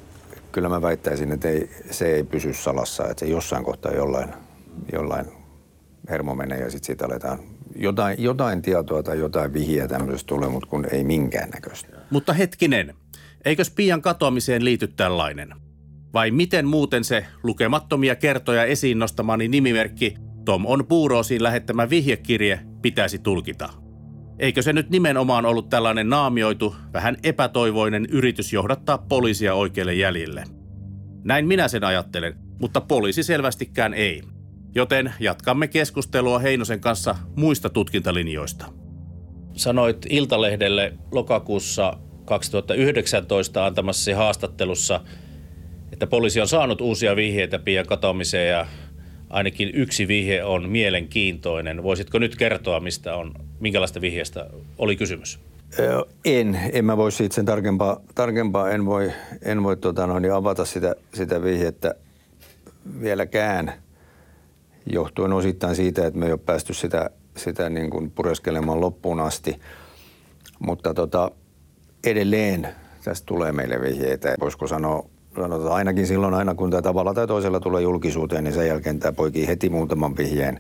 kyllä 0.55 0.69
mä 0.69 0.81
väittäisin, 0.81 1.31
että 1.31 1.49
ei, 1.49 1.69
se 1.91 2.15
ei 2.15 2.23
pysy 2.23 2.53
salassa, 2.53 3.03
että 3.03 3.19
se 3.19 3.31
jossain 3.31 3.63
kohtaa 3.63 3.91
jollain, 3.91 4.29
jollain 4.93 5.25
hermo 6.09 6.35
menee 6.35 6.59
ja 6.59 6.71
sitten 6.71 6.85
siitä 6.85 7.05
aletaan 7.05 7.39
jotain, 7.75 8.23
jotain 8.23 8.61
tietoa 8.61 9.03
tai 9.03 9.19
jotain 9.19 9.53
vihiä 9.53 9.87
tämmöisestä 9.87 10.27
tulee, 10.27 10.49
mutta 10.49 10.69
kun 10.69 10.85
ei 10.91 11.03
minkäännäköistä. 11.03 11.97
Mutta 12.09 12.33
hetkinen, 12.33 12.93
eikös 13.45 13.71
pian 13.71 14.01
katoamiseen 14.01 14.65
liity 14.65 14.87
tällainen? 14.87 15.55
Vai 16.13 16.31
miten 16.31 16.67
muuten 16.67 17.03
se 17.03 17.25
lukemattomia 17.43 18.15
kertoja 18.15 18.63
esiin 18.63 18.99
nostamani 18.99 19.47
nimimerkki 19.47 20.15
Tom 20.45 20.65
on 20.65 20.85
puuroosiin 20.87 21.43
lähettämä 21.43 21.89
vihjekirje 21.89 22.59
pitäisi 22.81 23.19
tulkita? 23.19 23.84
Eikö 24.39 24.61
se 24.61 24.73
nyt 24.73 24.89
nimenomaan 24.89 25.45
ollut 25.45 25.69
tällainen 25.69 26.09
naamioitu, 26.09 26.75
vähän 26.93 27.17
epätoivoinen 27.23 28.05
yritys 28.09 28.53
johdattaa 28.53 28.97
poliisia 28.97 29.53
oikealle 29.53 29.93
jäljille? 29.93 30.43
Näin 31.23 31.47
minä 31.47 31.67
sen 31.67 31.83
ajattelen, 31.83 32.35
mutta 32.59 32.81
poliisi 32.81 33.23
selvästikään 33.23 33.93
ei. 33.93 34.21
Joten 34.75 35.13
jatkamme 35.19 35.67
keskustelua 35.67 36.39
Heinosen 36.39 36.79
kanssa 36.79 37.15
muista 37.35 37.69
tutkintalinjoista. 37.69 38.65
Sanoit 39.53 40.05
Iltalehdelle 40.09 40.93
lokakuussa 41.11 41.97
2019 42.25 43.65
antamassasi 43.65 44.11
haastattelussa, 44.11 45.01
että 45.91 46.07
poliisi 46.07 46.41
on 46.41 46.47
saanut 46.47 46.81
uusia 46.81 47.15
vihjeitä 47.15 47.59
pian 47.59 47.85
katoamiseen 47.85 48.49
ja 48.49 48.67
ainakin 49.29 49.71
yksi 49.73 50.07
vihje 50.07 50.43
on 50.43 50.69
mielenkiintoinen. 50.69 51.83
Voisitko 51.83 52.19
nyt 52.19 52.35
kertoa, 52.35 52.79
mistä 52.79 53.15
on, 53.15 53.33
minkälaista 53.59 54.01
vihjeestä 54.01 54.49
oli 54.77 54.95
kysymys? 54.95 55.39
En, 56.25 56.59
en 56.73 56.85
mä 56.85 56.97
voi 56.97 57.11
siitä 57.11 57.35
sen 57.35 57.45
tarkempaa, 57.45 57.99
tarkempaa 58.15 58.69
en 58.69 58.85
voi, 58.85 59.11
en 59.41 59.63
voi 59.63 59.77
tota 59.77 60.07
noin, 60.07 60.31
avata 60.31 60.65
sitä, 60.65 60.95
sitä 61.13 61.43
vihjettä 61.43 61.95
vieläkään, 63.01 63.73
johtuen 64.85 65.33
osittain 65.33 65.75
siitä, 65.75 66.07
että 66.07 66.19
me 66.19 66.25
ei 66.25 66.31
ole 66.31 66.39
päästy 66.45 66.73
sitä, 66.73 67.09
sitä 67.37 67.69
niin 67.69 67.89
kuin 67.89 68.11
pureskelemaan 68.11 68.81
loppuun 68.81 69.19
asti. 69.19 69.59
Mutta 70.59 70.93
tota, 70.93 71.31
edelleen 72.03 72.67
tästä 73.03 73.25
tulee 73.25 73.51
meille 73.51 73.81
vihjeitä. 73.81 74.35
Voisiko 74.41 74.67
sanoa 74.67 75.09
sanotaan, 75.35 75.73
ainakin 75.73 76.07
silloin 76.07 76.33
aina, 76.33 76.55
kun 76.55 76.71
tämä 76.71 76.81
tavalla 76.81 77.13
tai 77.13 77.27
toisella 77.27 77.59
tulee 77.59 77.81
julkisuuteen, 77.81 78.43
niin 78.43 78.53
sen 78.53 78.67
jälkeen 78.67 78.99
tämä 78.99 79.11
poikii 79.11 79.47
heti 79.47 79.69
muutaman 79.69 80.17
vihjeen. 80.17 80.59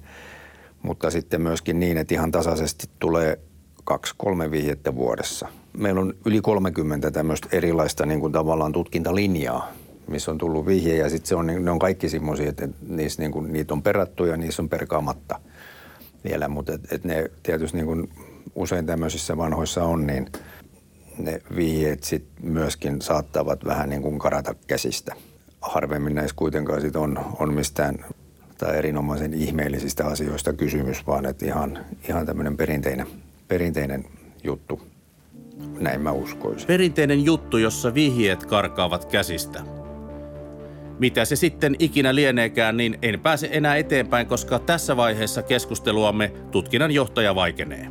Mutta 0.85 1.11
sitten 1.11 1.41
myöskin 1.41 1.79
niin, 1.79 1.97
että 1.97 2.13
ihan 2.13 2.31
tasaisesti 2.31 2.89
tulee 2.99 3.39
kaksi-kolme 3.83 4.51
vihjettä 4.51 4.95
vuodessa. 4.95 5.47
Meillä 5.77 6.01
on 6.01 6.13
yli 6.25 6.41
30 6.41 7.11
tämmöistä 7.11 7.47
erilaista 7.51 8.05
niin 8.05 8.19
kuin 8.19 8.33
tavallaan 8.33 8.71
tutkintalinjaa, 8.71 9.71
missä 10.07 10.31
on 10.31 10.37
tullut 10.37 10.65
vihje 10.65 10.95
ja 10.95 11.09
sitten 11.09 11.27
se 11.27 11.35
on, 11.35 11.47
ne 11.47 11.71
on 11.71 11.79
kaikki 11.79 12.09
semmoisia, 12.09 12.49
että 12.49 12.67
niissä, 12.87 13.21
niin 13.21 13.31
kuin, 13.31 13.53
niitä 13.53 13.73
on 13.73 13.83
perattu 13.83 14.25
ja 14.25 14.37
niissä 14.37 14.61
on 14.61 14.69
perkaamatta 14.69 15.39
vielä, 16.23 16.47
mutta 16.47 16.73
et, 16.73 16.91
et 16.91 17.03
ne 17.03 17.31
tietysti 17.43 17.77
niin 17.77 17.87
kuin 17.87 18.09
usein 18.55 18.85
tämmöisissä 18.85 19.37
vanhoissa 19.37 19.83
on, 19.83 20.07
niin– 20.07 20.29
ne 21.17 21.41
vihjeet 21.55 22.03
sit 22.03 22.25
myöskin 22.41 23.01
saattavat 23.01 23.65
vähän 23.65 23.89
niin 23.89 24.01
kuin 24.01 24.19
karata 24.19 24.55
käsistä. 24.67 25.15
Harvemmin 25.61 26.15
näissä 26.15 26.35
kuitenkaan 26.35 26.81
sit 26.81 26.95
on, 26.95 27.25
on 27.39 27.53
mistään 27.53 28.05
tai 28.57 28.77
erinomaisen 28.77 29.33
ihmeellisistä 29.33 30.05
asioista 30.05 30.53
kysymys, 30.53 31.07
vaan 31.07 31.25
että 31.25 31.45
ihan, 31.45 31.79
ihan 32.09 32.25
tämmöinen 32.25 32.57
perinteinen, 32.57 33.07
perinteinen 33.47 34.05
juttu. 34.43 34.81
Näin 35.79 36.01
mä 36.01 36.11
uskoisin. 36.11 36.67
Perinteinen 36.67 37.25
juttu, 37.25 37.57
jossa 37.57 37.93
vihjeet 37.93 38.45
karkaavat 38.45 39.05
käsistä. 39.05 39.61
Mitä 40.99 41.25
se 41.25 41.35
sitten 41.35 41.75
ikinä 41.79 42.15
lieneekään, 42.15 42.77
niin 42.77 42.97
en 43.01 43.19
pääse 43.19 43.49
enää 43.51 43.75
eteenpäin, 43.75 44.27
koska 44.27 44.59
tässä 44.59 44.97
vaiheessa 44.97 45.41
keskusteluamme 45.41 46.31
tutkinnan 46.51 46.91
johtaja 46.91 47.35
vaikenee. 47.35 47.87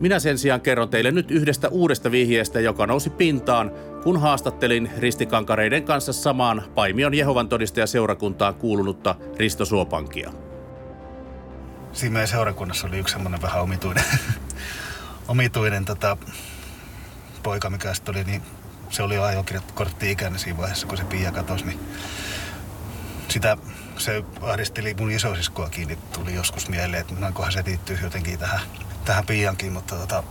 Minä 0.00 0.18
sen 0.18 0.38
sijaan 0.38 0.60
kerron 0.60 0.88
teille 0.88 1.10
nyt 1.10 1.30
yhdestä 1.30 1.68
uudesta 1.68 2.10
vihjeestä, 2.10 2.60
joka 2.60 2.86
nousi 2.86 3.10
pintaan, 3.10 3.72
kun 4.02 4.20
haastattelin 4.20 4.90
ristikankareiden 4.98 5.84
kanssa 5.84 6.12
samaan 6.12 6.62
Paimion 6.74 7.14
Jehovan 7.14 7.48
todistajaseurakuntaan 7.48 8.54
kuulunutta 8.54 9.14
Risto 9.36 9.64
Suopankia. 9.64 10.32
Siinä 11.92 12.12
meidän 12.12 12.28
seurakunnassa 12.28 12.86
oli 12.86 12.98
yksi 12.98 13.12
semmoinen 13.12 13.42
vähän 13.42 13.62
omituinen, 13.62 14.04
omituinen 15.28 15.84
tota, 15.84 16.16
poika, 17.42 17.70
mikä 17.70 17.94
sitten 17.94 18.16
oli, 18.16 18.24
niin 18.24 18.42
se 18.90 19.02
oli 19.02 19.14
jo 19.14 19.22
ajokortti 19.22 20.10
ikäinen 20.10 20.38
siinä 20.38 20.58
vaiheessa, 20.58 20.86
kun 20.86 20.98
se 20.98 21.04
Pia 21.04 21.32
katosi, 21.32 21.64
niin 21.64 21.80
sitä 23.28 23.56
se 23.98 24.24
ahdisteli 24.40 24.94
mun 24.94 25.10
isosiskoakin, 25.10 25.88
niin 25.88 25.98
tuli 26.12 26.34
joskus 26.34 26.68
mieleen, 26.68 27.00
että 27.00 27.14
noinkohan 27.18 27.52
se 27.52 27.62
liittyy 27.66 27.98
jotenkin 28.02 28.38
tähän 28.38 28.60
tähän 29.06 29.26
Piiankin, 29.26 29.72
mutta 29.72 29.96
tota... 29.96 30.22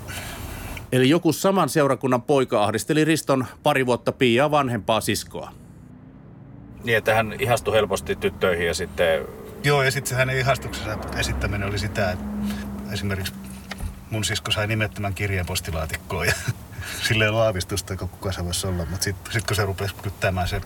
Eli 0.92 1.10
joku 1.10 1.34
saman 1.34 1.70
seurakunnan 1.70 2.22
poika 2.22 2.64
ahdisteli 2.64 3.06
Riston 3.06 3.46
pari 3.64 3.86
vuotta 3.86 4.12
Piaa 4.12 4.52
vanhempaa 4.52 5.02
siskoa. 5.02 5.52
Niin, 6.84 6.98
että 6.98 7.16
hän 7.16 7.36
ihastui 7.40 7.74
helposti 7.74 8.16
tyttöihin 8.16 8.68
ja 8.68 8.74
sitten... 8.74 9.26
Joo, 9.64 9.84
ja 9.84 9.92
sitten 9.92 10.10
se 10.10 10.16
hänen 10.16 10.38
ihastuksessa 10.38 10.98
esittäminen 11.18 11.70
oli 11.70 11.80
sitä, 11.80 12.12
että 12.12 12.26
esimerkiksi 12.92 13.34
mun 14.10 14.24
sisko 14.24 14.52
sai 14.52 14.68
nimettömän 14.68 15.14
kirjeen 15.14 15.46
postilaatikkoon 15.46 16.28
ja 16.28 16.34
sille 17.08 17.24
ei 17.24 17.30
ollut 17.30 17.42
aavistusta, 17.42 17.98
kuka 17.98 18.32
se 18.32 18.46
voisi 18.46 18.68
olla. 18.68 18.86
Mutta 18.86 19.04
sitten 19.04 19.34
sit 19.34 19.46
kun 19.46 19.56
se 19.56 19.66
rupesi 19.66 19.96
kyttämään 19.96 20.48
se 20.48 20.62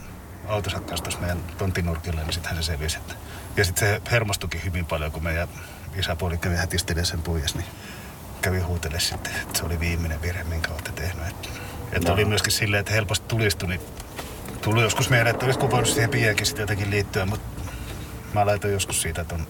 autonsa 0.48 0.80
kanssa 0.80 1.04
tuossa 1.04 1.20
meidän 1.20 1.40
tontinurkille, 1.58 2.24
niin 2.24 2.34
sittenhän 2.34 2.64
se 2.64 2.68
selvisi. 2.68 2.98
Että... 2.98 3.14
Ja 3.58 3.66
sitten 3.66 3.88
se 3.90 4.02
hermostukin 4.12 4.64
hyvin 4.64 4.86
paljon, 4.86 5.12
kun 5.12 5.24
meidän 5.24 5.48
isäpuoli 6.00 6.38
kävi 6.38 6.56
hätistelemään 6.56 7.06
sen 7.06 7.22
pois, 7.22 7.56
niin 7.56 7.66
kävi 8.42 8.60
huutelle 8.60 9.00
sitten, 9.00 9.34
että 9.42 9.60
se 9.60 9.66
oli 9.66 9.80
viimeinen 9.80 10.22
virhe, 10.22 10.44
minkä 10.44 10.72
olette 10.72 10.92
tehnyt. 10.92 11.28
Että, 11.28 11.50
että 11.92 12.08
no. 12.08 12.14
oli 12.14 12.26
myöskin 12.26 12.52
silleen, 12.52 12.80
että 12.80 12.94
helposti 12.94 13.26
tulistui, 13.28 13.70
niin 13.70 13.82
tuli 14.62 14.82
joskus 14.82 15.10
mieleen, 15.10 15.34
että 15.34 15.46
olisiko 15.46 15.72
voinut 15.72 15.90
siihen 15.90 16.10
piiäkin 16.10 16.46
sitten 16.46 16.64
jotenkin 16.64 16.90
liittyä, 16.92 17.26
mutta 17.26 17.62
mä 18.34 18.46
laitoin 18.46 18.74
joskus 18.74 19.02
siitä 19.02 19.24
ton 19.24 19.48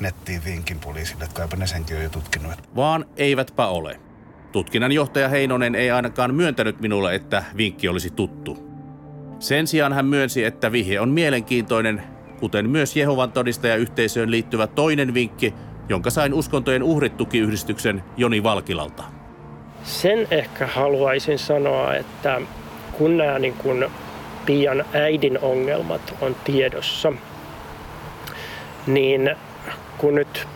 nettiin 0.00 0.44
vinkin 0.44 0.78
poliisille, 0.78 1.24
että 1.24 1.34
kaipa 1.36 1.56
ne 1.56 1.66
senkin 1.66 1.96
on 1.96 2.02
jo 2.02 2.08
tutkinut. 2.08 2.52
Vaan 2.76 3.04
eivätpä 3.16 3.66
ole. 3.66 4.00
Tutkinnanjohtaja 4.52 5.28
Heinonen 5.28 5.74
ei 5.74 5.90
ainakaan 5.90 6.34
myöntänyt 6.34 6.80
minulle, 6.80 7.14
että 7.14 7.44
vinkki 7.56 7.88
olisi 7.88 8.10
tuttu. 8.10 8.72
Sen 9.38 9.66
sijaan 9.66 9.92
hän 9.92 10.06
myönsi, 10.06 10.44
että 10.44 10.72
vihje 10.72 11.00
on 11.00 11.08
mielenkiintoinen, 11.08 12.02
kuten 12.40 12.70
myös 12.70 12.96
Jehovan 12.96 13.32
todistajayhteisöön 13.32 14.30
liittyvä 14.30 14.66
toinen 14.66 15.14
vinkki, 15.14 15.54
jonka 15.88 16.10
sain 16.10 16.34
uskontojen 16.34 16.82
uhrittukiyhdistyksen 16.82 18.04
Joni 18.16 18.42
Valkilalta. 18.42 19.04
Sen 19.84 20.28
ehkä 20.30 20.66
haluaisin 20.66 21.38
sanoa, 21.38 21.94
että 21.94 22.40
kun 22.92 23.16
nämä 23.16 23.38
niin 23.38 23.54
kun 23.54 23.90
Pian 24.46 24.84
äidin 24.92 25.38
ongelmat 25.38 26.14
on 26.20 26.36
tiedossa, 26.44 27.12
niin 28.86 29.36
kun 29.98 30.14
nyt 30.14 30.48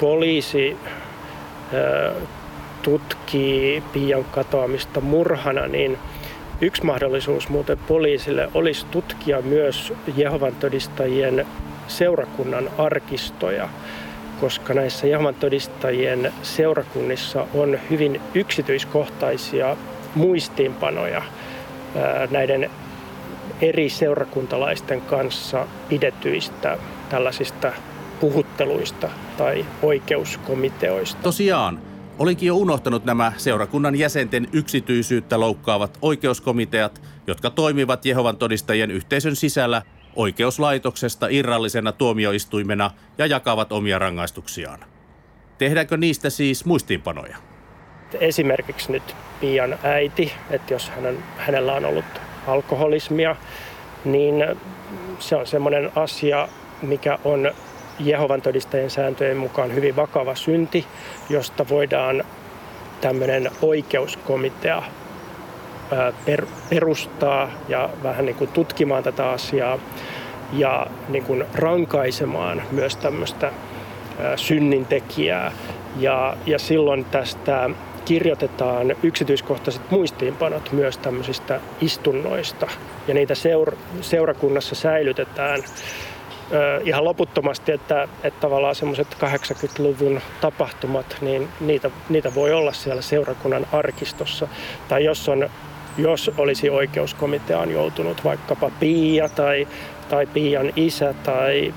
poliisi 0.00 0.76
tutkii 2.82 3.82
Pian 3.92 4.24
katoamista 4.24 5.00
murhana, 5.00 5.66
niin 5.66 5.98
yksi 6.60 6.84
mahdollisuus 6.84 7.48
muuten 7.48 7.78
poliisille 7.78 8.48
olisi 8.54 8.86
tutkia 8.86 9.42
myös 9.42 9.92
Jehovan 10.16 10.54
todistajien 10.54 11.46
seurakunnan 11.88 12.70
arkistoja 12.78 13.68
koska 14.42 14.74
näissä 14.74 15.06
Jehovan 15.06 15.34
todistajien 15.34 16.32
seurakunnissa 16.42 17.46
on 17.54 17.78
hyvin 17.90 18.20
yksityiskohtaisia 18.34 19.76
muistiinpanoja 20.14 21.22
näiden 22.30 22.70
eri 23.60 23.88
seurakuntalaisten 23.88 25.00
kanssa 25.00 25.66
pidetyistä 25.88 26.78
tällaisista 27.08 27.72
puhutteluista 28.20 29.08
tai 29.36 29.66
oikeuskomiteoista. 29.82 31.22
Tosiaan, 31.22 31.78
olinkin 32.18 32.46
jo 32.46 32.56
unohtanut 32.56 33.04
nämä 33.04 33.32
seurakunnan 33.36 33.98
jäsenten 33.98 34.48
yksityisyyttä 34.52 35.40
loukkaavat 35.40 35.98
oikeuskomiteat, 36.02 37.02
jotka 37.26 37.50
toimivat 37.50 38.06
Jehovan 38.06 38.36
todistajien 38.36 38.90
yhteisön 38.90 39.36
sisällä 39.36 39.82
oikeuslaitoksesta 40.16 41.26
irrallisena 41.30 41.92
tuomioistuimena 41.92 42.90
ja 43.18 43.26
jakavat 43.26 43.72
omia 43.72 43.98
rangaistuksiaan. 43.98 44.84
Tehdäänkö 45.58 45.96
niistä 45.96 46.30
siis 46.30 46.64
muistiinpanoja? 46.64 47.36
Esimerkiksi 48.20 48.92
nyt 48.92 49.16
Pian 49.40 49.78
äiti, 49.82 50.32
että 50.50 50.74
jos 50.74 50.90
hänen, 50.90 51.18
hänellä 51.36 51.72
on 51.72 51.84
ollut 51.84 52.04
alkoholismia, 52.46 53.36
niin 54.04 54.44
se 55.18 55.36
on 55.36 55.46
semmoinen 55.46 55.90
asia, 55.96 56.48
mikä 56.82 57.18
on 57.24 57.50
Jehovan 58.00 58.42
todistajien 58.42 58.90
sääntöjen 58.90 59.36
mukaan 59.36 59.74
hyvin 59.74 59.96
vakava 59.96 60.34
synti, 60.34 60.86
josta 61.30 61.68
voidaan 61.68 62.24
tämmöinen 63.00 63.50
oikeuskomitea 63.62 64.82
per, 66.24 66.46
perustaa 66.70 67.50
ja 67.68 67.90
vähän 68.02 68.24
niin 68.26 68.36
kuin 68.36 68.50
tutkimaan 68.50 69.02
tätä 69.02 69.30
asiaa 69.30 69.78
ja 70.52 70.86
niin 71.08 71.24
kuin 71.24 71.44
rankaisemaan 71.54 72.62
myös 72.70 72.96
tämmöistä 72.96 73.52
synnintekijää. 74.36 75.52
Ja, 75.98 76.36
ja 76.46 76.58
silloin 76.58 77.04
tästä 77.04 77.70
kirjoitetaan 78.04 78.96
yksityiskohtaiset 79.02 79.90
muistiinpanot 79.90 80.72
myös 80.72 80.98
tämmöisistä 80.98 81.60
istunnoista. 81.80 82.66
Ja 83.08 83.14
niitä 83.14 83.34
seura- 83.34 83.76
seurakunnassa 84.00 84.74
säilytetään 84.74 85.60
ö, 86.52 86.80
ihan 86.84 87.04
loputtomasti, 87.04 87.72
että, 87.72 88.08
että 88.22 88.40
tavallaan 88.40 88.74
semmoiset 88.74 89.16
80-luvun 89.24 90.20
tapahtumat, 90.40 91.16
niin 91.20 91.48
niitä, 91.60 91.90
niitä 92.08 92.34
voi 92.34 92.52
olla 92.52 92.72
siellä 92.72 93.02
seurakunnan 93.02 93.66
arkistossa. 93.72 94.48
Tai 94.88 95.04
jos, 95.04 95.28
on, 95.28 95.50
jos 95.98 96.30
olisi 96.38 96.70
oikeuskomiteaan 96.70 97.70
joutunut 97.70 98.24
vaikkapa 98.24 98.70
Pia 98.80 99.28
tai, 99.28 99.68
tai 100.08 100.26
Pian 100.26 100.72
isä 100.76 101.14
tai 101.22 101.74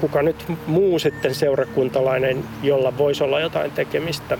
kuka 0.00 0.22
nyt 0.22 0.44
muu 0.66 0.98
sitten 0.98 1.34
seurakuntalainen, 1.34 2.44
jolla 2.62 2.98
voisi 2.98 3.24
olla 3.24 3.40
jotain 3.40 3.70
tekemistä 3.70 4.38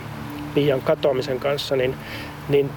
Pian 0.54 0.80
katoamisen 0.80 1.40
kanssa, 1.40 1.76
niin, 1.76 1.94
niin 2.48 2.70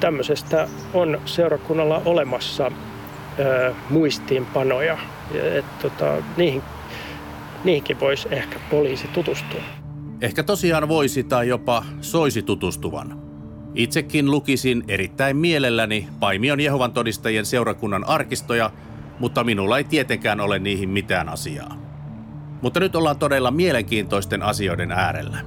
tämmöisestä 0.00 0.68
on 0.94 1.20
seurakunnalla 1.24 2.02
olemassa 2.04 2.72
ö, 3.38 3.74
muistiinpanoja. 3.90 4.98
Et, 5.34 5.78
tota, 5.82 6.14
niihin, 6.36 6.62
niihinkin 7.64 8.00
voisi 8.00 8.28
ehkä 8.30 8.58
poliisi 8.70 9.08
tutustua. 9.08 9.60
Ehkä 10.20 10.42
tosiaan 10.42 10.88
voisi 10.88 11.24
tai 11.24 11.48
jopa 11.48 11.84
soisi 12.00 12.42
tutustuvan. 12.42 13.21
Itsekin 13.74 14.30
lukisin 14.30 14.84
erittäin 14.88 15.36
mielelläni 15.36 16.08
Paimion 16.20 16.60
Jehovan 16.60 16.92
todistajien 16.92 17.46
seurakunnan 17.46 18.04
arkistoja, 18.04 18.70
mutta 19.18 19.44
minulla 19.44 19.78
ei 19.78 19.84
tietenkään 19.84 20.40
ole 20.40 20.58
niihin 20.58 20.88
mitään 20.88 21.28
asiaa. 21.28 21.76
Mutta 22.62 22.80
nyt 22.80 22.96
ollaan 22.96 23.18
todella 23.18 23.50
mielenkiintoisten 23.50 24.42
asioiden 24.42 24.92
äärellä. 24.92 25.38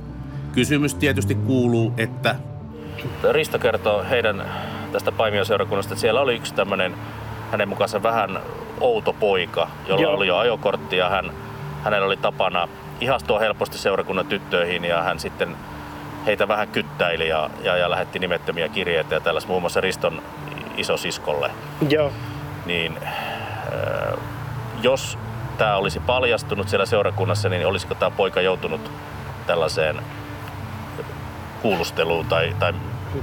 Kysymys 0.53 0.96
tietysti 0.96 1.36
kuuluu, 1.36 1.94
että... 1.98 2.36
Risto 3.32 3.60
kertoo 3.60 4.05
heidän 4.10 4.46
tästä 4.91 5.12
Paimio-seurakunnasta, 5.12 5.94
että 5.94 6.01
siellä 6.01 6.22
oli 6.22 6.36
yksi 6.36 6.53
tämmöinen 6.53 6.94
hänen 7.51 7.70
mukaansa 7.70 8.03
vähän 8.03 8.39
outo 8.82 9.13
poika, 9.13 9.70
jolla 9.88 10.01
Joo. 10.01 10.13
oli 10.13 10.27
jo 10.27 10.38
ajokortti 10.38 10.98
ja 10.98 11.10
hän, 11.10 11.32
hänellä 11.84 12.08
oli 12.08 12.17
tapana 12.17 12.67
ihastua 13.01 13.39
helposti 13.39 13.77
seurakunnan 13.77 14.25
tyttöihin 14.25 14.86
ja 14.86 15.03
hän 15.03 15.20
sitten 15.20 15.55
heitä 16.25 16.48
vähän 16.48 16.67
kyttäili 16.67 17.27
ja, 17.27 17.50
ja, 17.63 17.77
ja 17.77 17.89
lähetti 17.89 18.20
nimettömiä 18.20 18.70
kirjeitä 18.70 19.15
ja 19.15 19.22
tällaista 19.22 19.50
muun 19.50 19.62
muassa 19.62 19.82
Riston 19.82 20.22
isosiskolle. 20.77 21.51
Joo. 21.89 22.12
Niin 22.65 22.98
äh, 23.03 24.20
jos 24.82 25.17
tämä 25.58 25.75
olisi 25.75 26.00
paljastunut 26.00 26.70
siellä 26.70 26.86
seurakunnassa, 26.86 27.50
niin 27.50 27.67
olisiko 27.67 27.96
tämä 27.96 28.12
poika 28.12 28.41
joutunut 28.41 28.91
tällaiseen 29.48 30.01
kuulusteluun 31.62 32.25
tai, 32.25 32.55
tai 32.60 32.74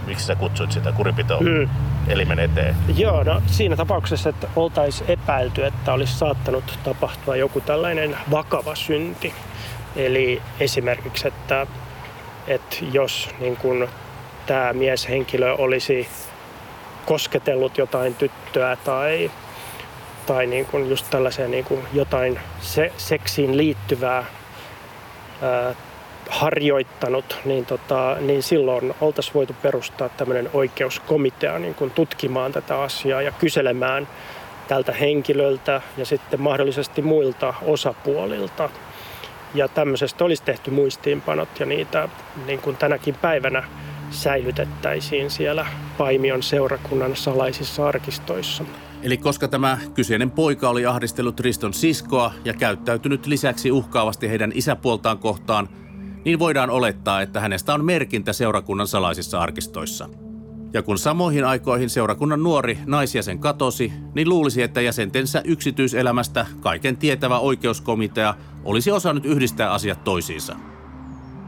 miksi 0.06 0.26
sä 0.26 0.34
kutsuit 0.34 0.72
sitä 0.72 0.92
kurinpitoa 0.92 1.40
mm. 1.40 1.68
elimen 2.08 2.38
eteen? 2.38 2.76
Joo, 2.96 3.22
no 3.22 3.42
siinä 3.46 3.76
tapauksessa, 3.76 4.28
että 4.28 4.48
oltaisiin 4.56 5.10
epäilty, 5.10 5.64
että 5.64 5.92
olisi 5.92 6.18
saattanut 6.18 6.78
tapahtua 6.84 7.36
joku 7.36 7.60
tällainen 7.60 8.16
vakava 8.30 8.74
synti. 8.74 9.34
Eli 9.96 10.42
esimerkiksi, 10.60 11.28
että, 11.28 11.66
että 12.46 12.76
jos 12.92 13.30
niin 13.38 13.56
kun, 13.56 13.88
tämä 14.46 14.72
mieshenkilö 14.72 15.54
olisi 15.54 16.08
kosketellut 17.06 17.78
jotain 17.78 18.14
tyttöä 18.14 18.76
tai, 18.84 19.30
tai 20.26 20.46
niin 20.46 20.66
kun 20.66 20.90
just 20.90 21.06
tällaiseen 21.10 21.50
niin 21.50 21.64
kun 21.64 21.82
jotain 21.92 22.40
se, 22.60 22.92
seksiin 22.96 23.56
liittyvää 23.56 24.24
ää, 25.42 25.74
harjoittanut, 26.28 27.38
niin, 27.44 27.66
tota, 27.66 28.16
niin 28.20 28.42
silloin 28.42 28.94
oltaisiin 29.00 29.34
voitu 29.34 29.56
perustaa 29.62 30.08
tämmöinen 30.08 30.50
oikeuskomitea 30.52 31.58
niin 31.58 31.74
kuin 31.74 31.90
tutkimaan 31.90 32.52
tätä 32.52 32.80
asiaa 32.80 33.22
ja 33.22 33.32
kyselemään 33.32 34.08
tältä 34.68 34.92
henkilöltä 34.92 35.80
ja 35.96 36.06
sitten 36.06 36.40
mahdollisesti 36.40 37.02
muilta 37.02 37.54
osapuolilta. 37.62 38.70
Ja 39.54 39.68
tämmöisestä 39.68 40.24
olisi 40.24 40.42
tehty 40.42 40.70
muistiinpanot 40.70 41.60
ja 41.60 41.66
niitä 41.66 42.08
niin 42.46 42.58
kuin 42.58 42.76
tänäkin 42.76 43.14
päivänä 43.14 43.64
säilytettäisiin 44.10 45.30
siellä 45.30 45.66
Paimion 45.98 46.42
seurakunnan 46.42 47.16
salaisissa 47.16 47.88
arkistoissa. 47.88 48.64
Eli 49.02 49.16
koska 49.16 49.48
tämä 49.48 49.78
kyseinen 49.94 50.30
poika 50.30 50.68
oli 50.68 50.86
ahdistellut 50.86 51.40
Riston 51.40 51.74
siskoa 51.74 52.32
ja 52.44 52.54
käyttäytynyt 52.54 53.26
lisäksi 53.26 53.70
uhkaavasti 53.70 54.28
heidän 54.28 54.52
isäpuoltaan 54.54 55.18
kohtaan, 55.18 55.68
niin 56.24 56.38
voidaan 56.38 56.70
olettaa, 56.70 57.22
että 57.22 57.40
hänestä 57.40 57.74
on 57.74 57.84
merkintä 57.84 58.32
seurakunnan 58.32 58.86
salaisissa 58.86 59.40
arkistoissa. 59.40 60.08
Ja 60.72 60.82
kun 60.82 60.98
samoihin 60.98 61.44
aikoihin 61.44 61.90
seurakunnan 61.90 62.42
nuori 62.42 62.78
naisjäsen 62.86 63.38
katosi, 63.38 63.92
niin 64.14 64.28
luulisi, 64.28 64.62
että 64.62 64.80
jäsentensä 64.80 65.42
yksityiselämästä 65.44 66.46
kaiken 66.60 66.96
tietävä 66.96 67.38
oikeuskomitea 67.38 68.34
olisi 68.64 68.90
osannut 68.90 69.26
yhdistää 69.26 69.72
asiat 69.72 70.04
toisiinsa. 70.04 70.56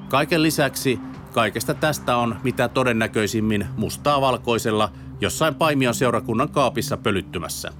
Kaiken 0.08 0.42
lisäksi 0.42 0.98
kaikesta 1.32 1.74
tästä 1.74 2.16
on 2.16 2.36
mitä 2.42 2.68
todennäköisimmin 2.68 3.66
mustaa 3.76 4.20
valkoisella 4.20 4.92
jossain 5.20 5.54
Paimion 5.54 5.94
seurakunnan 5.94 6.48
kaapissa 6.48 6.96
pölyttymässä. 6.96 7.72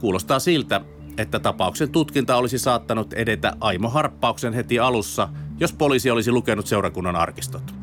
Kuulostaa 0.00 0.38
siltä, 0.38 0.80
että 1.18 1.38
tapauksen 1.38 1.90
tutkinta 1.90 2.36
olisi 2.36 2.58
saattanut 2.58 3.12
edetä 3.12 3.56
Aimo 3.60 3.88
Harppauksen 3.88 4.52
heti 4.52 4.78
alussa– 4.78 5.28
jos 5.60 5.72
poliisi 5.72 6.10
olisi 6.10 6.32
lukenut 6.32 6.66
seurakunnan 6.66 7.16
arkistot? 7.16 7.74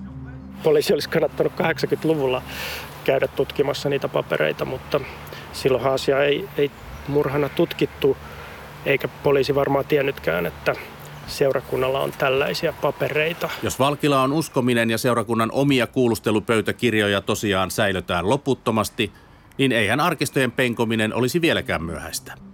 Poliisi 0.64 0.94
olisi 0.94 1.10
kannattanut 1.10 1.54
80-luvulla 1.54 2.42
käydä 3.04 3.28
tutkimassa 3.28 3.90
niitä 3.90 4.08
papereita, 4.08 4.66
mutta 4.66 5.00
silloin 5.54 5.86
asia 5.86 6.24
ei, 6.24 6.50
ei 6.58 6.72
murhana 7.08 7.50
tutkittu, 7.50 8.18
eikä 8.86 9.08
poliisi 9.08 9.56
varmaan 9.56 9.86
tiennytkään, 9.86 10.46
että 10.46 10.76
seurakunnalla 11.28 12.00
on 12.00 12.12
tällaisia 12.18 12.74
papereita. 12.82 13.50
Jos 13.64 13.80
Valkila 13.80 14.22
on 14.22 14.34
uskominen 14.34 14.90
ja 14.90 14.98
seurakunnan 14.98 15.50
omia 15.52 15.88
kuulustelupöytäkirjoja 15.88 17.22
tosiaan 17.22 17.72
säilytään 17.72 18.30
loputtomasti, 18.30 19.12
niin 19.58 19.72
eihän 19.72 20.00
arkistojen 20.00 20.52
penkominen 20.52 21.14
olisi 21.14 21.42
vieläkään 21.42 21.84
myöhäistä. 21.84 22.51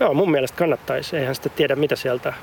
Joo, 0.00 0.14
mun 0.14 0.30
mielestä 0.30 0.58
kannattaisi. 0.58 1.16
Eihän 1.16 1.34
sitä 1.34 1.48
tiedä, 1.48 1.76
mitä 1.76 1.96
sieltä 1.96 2.34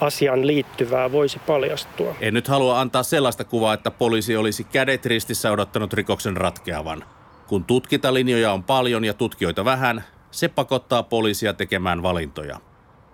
asiaan 0.00 0.46
liittyvää 0.46 1.12
voisi 1.12 1.38
paljastua. 1.46 2.14
En 2.20 2.34
nyt 2.34 2.48
halua 2.48 2.80
antaa 2.80 3.02
sellaista 3.02 3.44
kuvaa, 3.44 3.74
että 3.74 3.90
poliisi 3.90 4.36
olisi 4.36 4.64
kädet 4.64 5.06
ristissä 5.06 5.52
odottanut 5.52 5.92
rikoksen 5.92 6.36
ratkeavan. 6.36 7.04
Kun 7.46 7.64
tutkintalinjoja 7.64 8.52
on 8.52 8.64
paljon 8.64 9.04
ja 9.04 9.14
tutkijoita 9.14 9.64
vähän, 9.64 10.04
se 10.30 10.48
pakottaa 10.48 11.02
poliisia 11.02 11.54
tekemään 11.54 12.02
valintoja. 12.02 12.60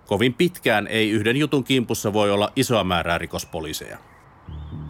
Kovin 0.05 0.33
pitkään 0.33 0.87
ei 0.87 1.09
yhden 1.09 1.37
jutun 1.37 1.63
kimpussa 1.63 2.13
voi 2.13 2.31
olla 2.31 2.51
isoa 2.55 2.83
määrää 2.83 3.17
rikospoliiseja. 3.17 3.97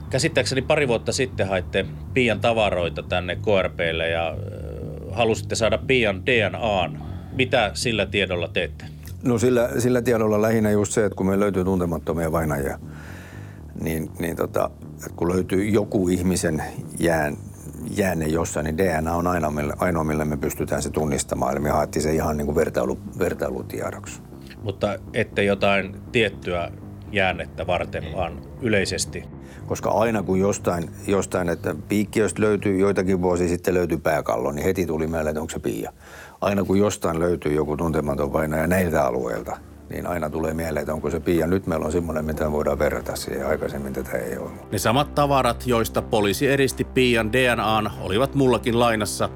Käsittääkseni 0.10 0.62
pari 0.62 0.88
vuotta 0.88 1.12
sitten 1.12 1.48
haitte 1.48 1.86
Pian 2.14 2.40
tavaroita 2.40 3.04
tänne 3.04 3.36
KRPlle 3.36 4.10
ja 4.10 4.36
halusitte 5.12 5.56
saada 5.56 5.78
Pian 5.78 6.26
DNAn. 6.26 7.04
Mitä 7.32 7.72
sillä 7.74 8.06
tiedolla 8.06 8.48
teette? 8.48 8.86
No 9.24 9.38
sillä, 9.38 9.70
sillä 9.80 10.02
tiedolla 10.02 10.42
lähinnä 10.42 10.72
just 10.72 10.92
se, 10.92 11.06
että 11.06 11.16
kun 11.16 11.26
me 11.26 11.40
löytyy 11.40 11.64
tuntemattomia 11.64 12.32
vainajia, 12.32 12.80
niin, 13.82 14.12
niin 14.20 14.36
tota, 14.36 14.70
että 14.94 15.16
kun 15.16 15.30
löytyy 15.30 15.66
joku 15.66 16.08
ihmisen 16.08 16.64
jään, 17.00 17.38
jääne 17.98 18.28
jossain, 18.28 18.64
niin 18.64 18.78
DNA 18.78 19.16
on 19.16 19.28
aina 19.28 19.54
ainoa, 19.78 20.04
millä 20.04 20.26
me 20.26 20.38
pystytään 20.38 20.82
se 20.82 20.90
tunnistamaan. 20.90 21.52
Eli 21.52 21.60
me 21.60 21.70
haettiin 21.70 22.04
se 22.04 22.14
ihan 22.14 22.38
niin 22.38 22.46
kuin 22.46 22.56
vertailu, 22.56 23.00
vertailutiedoksi. 23.20 24.22
Mutta 24.64 25.00
ette 25.14 25.44
jotain 25.44 25.96
tiettyä 26.12 26.72
jäännettä 27.12 27.68
varten, 27.68 28.04
vaan 28.16 28.42
yleisesti? 28.62 29.24
Koska 29.66 29.90
aina 29.90 30.24
kun 30.24 30.40
jostain, 30.40 30.90
jostain 31.08 31.50
että 31.50 31.76
piikkiöstä 31.90 32.42
löytyy, 32.42 32.80
joitakin 32.80 33.22
vuosia 33.22 33.48
sitten 33.48 33.74
löytyy 33.74 33.98
pääkallo, 33.98 34.52
niin 34.52 34.66
heti 34.66 34.86
tuli 34.86 35.08
mieleen, 35.08 35.28
että 35.28 35.42
onko 35.42 35.52
se 35.52 35.60
piia 35.60 35.94
aina 36.42 36.64
kun 36.64 36.78
jostain 36.78 37.20
löytyy 37.20 37.54
joku 37.54 37.78
tuntematon 37.78 38.32
painaja 38.32 38.68
näiltä 38.68 39.04
alueilta, 39.04 39.58
niin 39.90 40.08
aina 40.08 40.30
tulee 40.30 40.54
mieleen, 40.54 40.82
että 40.82 40.94
onko 40.94 41.10
se 41.10 41.20
Pia. 41.20 41.48
Nyt 41.48 41.68
meillä 41.68 41.86
on 41.86 41.92
semmoinen, 41.92 42.26
mitä 42.26 42.52
voidaan 42.52 42.80
verrata 42.80 43.16
siihen. 43.16 43.48
Aikaisemmin 43.48 43.94
tätä 43.94 44.18
ei 44.18 44.38
ole. 44.38 44.50
Ne 44.72 44.78
samat 44.78 45.16
tavarat, 45.16 45.68
joista 45.68 46.02
poliisi 46.02 46.48
eristi 46.48 46.84
Pian 46.84 47.34
DNAn, 47.34 47.92
olivat 48.02 48.36
mullakin 48.36 48.80
lainassa. 48.80 49.30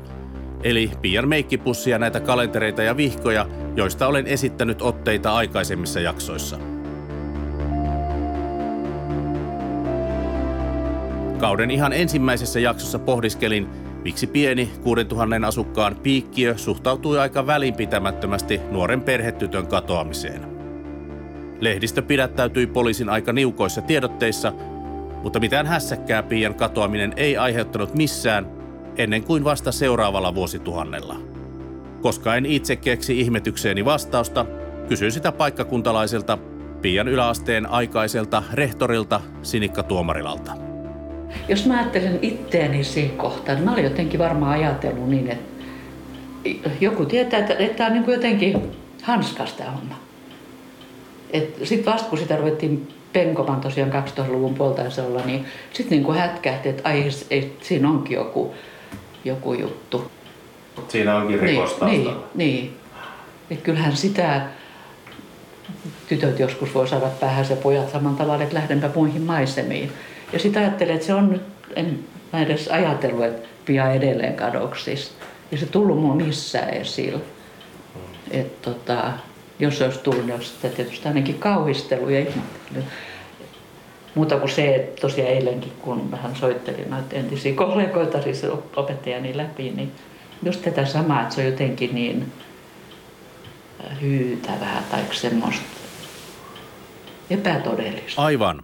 Eli 0.64 0.92
Pian 1.02 1.28
meikkipussia, 1.28 2.00
näitä 2.00 2.20
kalentereita 2.20 2.84
ja 2.84 2.98
vihkoja, 2.98 3.48
joista 3.76 4.08
olen 4.08 4.28
esittänyt 4.28 4.82
otteita 4.82 5.36
aikaisemmissa 5.36 6.00
jaksoissa. 6.00 6.58
Kauden 11.40 11.72
ihan 11.72 11.94
ensimmäisessä 11.94 12.60
jaksossa 12.60 13.00
pohdiskelin, 13.00 13.70
miksi 14.06 14.28
pieni 14.28 14.72
6000 14.84 15.48
asukkaan 15.48 15.96
piikkiö 15.96 16.58
suhtautui 16.58 17.20
aika 17.20 17.48
välinpitämättömästi 17.48 18.62
nuoren 18.72 19.02
perhetytön 19.02 19.68
katoamiseen. 19.68 20.42
Lehdistö 21.60 22.02
pidättäytyi 22.02 22.68
poliisin 22.68 23.10
aika 23.10 23.34
niukoissa 23.34 23.82
tiedotteissa, 23.82 24.54
mutta 25.24 25.40
mitään 25.40 25.66
hässäkkää 25.66 26.24
Pian 26.24 26.56
katoaminen 26.56 27.14
ei 27.18 27.38
aiheuttanut 27.38 27.94
missään 27.94 28.48
ennen 28.98 29.24
kuin 29.24 29.44
vasta 29.44 29.72
seuraavalla 29.72 30.36
vuosituhannella. 30.36 31.16
Koska 32.02 32.36
en 32.36 32.46
itse 32.46 32.76
keksi 32.76 33.20
ihmetykseeni 33.20 33.86
vastausta, 33.86 34.46
kysyin 34.88 35.12
sitä 35.12 35.32
paikkakuntalaiselta 35.32 36.38
Pian 36.82 37.08
yläasteen 37.08 37.70
aikaiselta 37.70 38.44
rehtorilta 38.54 39.22
Sinikka 39.42 39.84
Tuomarilalta. 39.84 40.65
Jos 41.48 41.66
mä 41.66 41.78
ajattelen 41.78 42.20
itseäni 42.22 42.84
siinä 42.84 43.14
kohtaa, 43.18 43.56
niin 43.56 43.66
mä 43.66 43.74
olin 43.74 43.84
jotenkin 43.84 44.20
varmaan 44.20 44.60
ajatellut 44.60 45.10
niin, 45.10 45.32
että 45.32 46.70
joku 46.82 47.06
tietää, 47.06 47.40
että, 47.40 47.56
että 47.60 47.78
tämä 47.78 47.88
on 47.88 47.94
niin 47.94 48.12
jotenkin 48.12 48.72
hanskas 49.04 49.54
tämä 49.54 49.72
homma. 49.72 49.96
Sitten 51.64 51.94
vasta 51.94 52.10
kun 52.10 52.18
sitä 52.18 52.36
ruvettiin 52.36 52.88
penkomaan 53.14 53.62
tosiaan 53.62 53.92
2000-luvun 53.92 54.56
olla, 55.08 55.22
niin 55.26 55.46
sitten 55.74 56.02
niin 56.02 56.16
hätkähti, 56.16 56.70
että 56.70 56.90
ai, 56.90 57.10
ei, 57.30 57.58
siinä 57.62 57.90
onkin 57.90 58.16
joku, 58.16 58.56
joku 59.26 59.54
juttu. 59.54 60.12
Siinä 60.88 61.16
onkin 61.16 61.44
niin, 61.44 61.62
niin, 61.86 62.08
niin. 62.36 62.78
Et 63.50 63.62
kyllähän 63.62 63.96
sitä 63.96 64.42
tytöt 66.10 66.40
joskus 66.40 66.76
voi 66.76 66.88
saada 66.88 67.08
päähän 67.08 67.46
se 67.46 67.56
pojat 67.56 67.92
saman 67.92 68.16
tavalla, 68.16 68.44
että 68.44 68.56
lähdenpä 68.56 68.90
muihin 68.96 69.22
maisemiin. 69.22 69.92
Ja 70.36 70.40
sitten 70.40 70.62
ajattelin, 70.62 70.96
että 70.96 71.08
se 71.08 71.14
on 71.14 71.30
nyt, 71.30 71.42
en 71.76 72.00
mä 72.34 72.42
edes 72.42 72.68
ajatellut, 72.68 73.26
että 73.26 73.48
pian 73.66 73.96
edelleen 73.96 74.36
kadoksissa. 74.36 75.14
Ja 75.52 75.58
se 75.58 75.66
tullut 75.66 76.00
mun 76.00 76.18
missään 76.18 76.70
esillä. 76.70 77.20
Että 78.32 78.72
tota, 78.72 79.12
jos 79.60 79.78
se 79.78 79.84
olisi 79.86 80.00
tullut, 80.00 80.26
niin 80.26 80.36
olisi 80.36 80.54
tietysti 80.76 81.08
ainakin 81.08 81.40
kauhistelu 81.40 82.10
ja 82.10 82.20
ihmettely. 82.20 82.84
Muuta 84.16 84.38
kuin 84.40 84.50
se, 84.50 84.76
että 84.76 85.02
tosiaan 85.02 85.32
eilenkin, 85.32 85.72
kun 85.82 86.18
hän 86.22 86.36
soitteli 86.36 86.86
noita 86.90 87.16
entisiä 87.16 87.54
kollegoita, 87.64 88.22
siis 88.22 88.42
opettajani 88.76 89.38
läpi, 89.38 89.72
niin 89.72 89.92
just 90.44 90.62
tätä 90.62 90.86
samaa, 90.86 91.22
että 91.22 91.36
se 91.36 91.42
on 91.42 91.48
jotenkin 91.48 91.96
niin 91.96 92.32
hyytävää 94.02 94.84
tai 94.92 95.02
semmoista 95.12 95.66
epätodellista. 97.30 98.22
Aivan. 98.22 98.64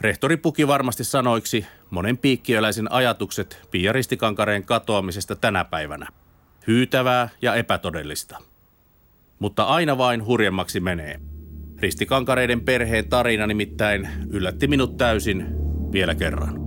Rehtori 0.00 0.36
puki 0.36 0.68
varmasti 0.68 1.04
sanoiksi 1.04 1.66
monen 1.90 2.18
piikkiöläisen 2.18 2.92
ajatukset 2.92 3.68
Pia 3.70 3.92
Ristikankareen 3.92 4.64
katoamisesta 4.64 5.36
tänä 5.36 5.64
päivänä. 5.64 6.06
Hyytävää 6.66 7.28
ja 7.42 7.54
epätodellista. 7.54 8.38
Mutta 9.38 9.62
aina 9.62 9.98
vain 9.98 10.26
hurjemmaksi 10.26 10.80
menee. 10.80 11.20
Ristikankareiden 11.78 12.60
perheen 12.60 13.08
tarina 13.08 13.46
nimittäin 13.46 14.08
yllätti 14.30 14.66
minut 14.66 14.96
täysin 14.96 15.46
vielä 15.92 16.14
kerran. 16.14 16.60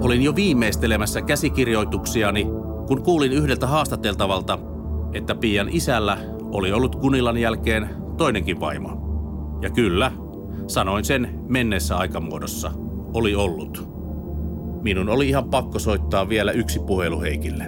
Olin 0.00 0.22
jo 0.22 0.36
viimeistelemässä 0.36 1.22
käsikirjoituksiani, 1.22 2.44
kun 2.86 3.02
kuulin 3.02 3.32
yhdeltä 3.32 3.66
haastateltavalta, 3.66 4.58
että 5.12 5.34
Pian 5.34 5.68
isällä 5.68 6.18
oli 6.54 6.72
ollut 6.72 6.96
Kunilan 6.96 7.38
jälkeen 7.38 7.88
toinenkin 8.16 8.60
vaimo. 8.60 8.90
Ja 9.62 9.70
kyllä, 9.70 10.12
sanoin 10.66 11.04
sen 11.04 11.28
mennessä 11.48 11.96
aikamuodossa. 11.96 12.70
Oli 13.14 13.34
ollut. 13.34 13.88
Minun 14.82 15.08
oli 15.08 15.28
ihan 15.28 15.50
pakko 15.50 15.78
soittaa 15.78 16.28
vielä 16.28 16.52
yksi 16.52 16.80
puhelu 16.86 17.20
Heikille. 17.20 17.66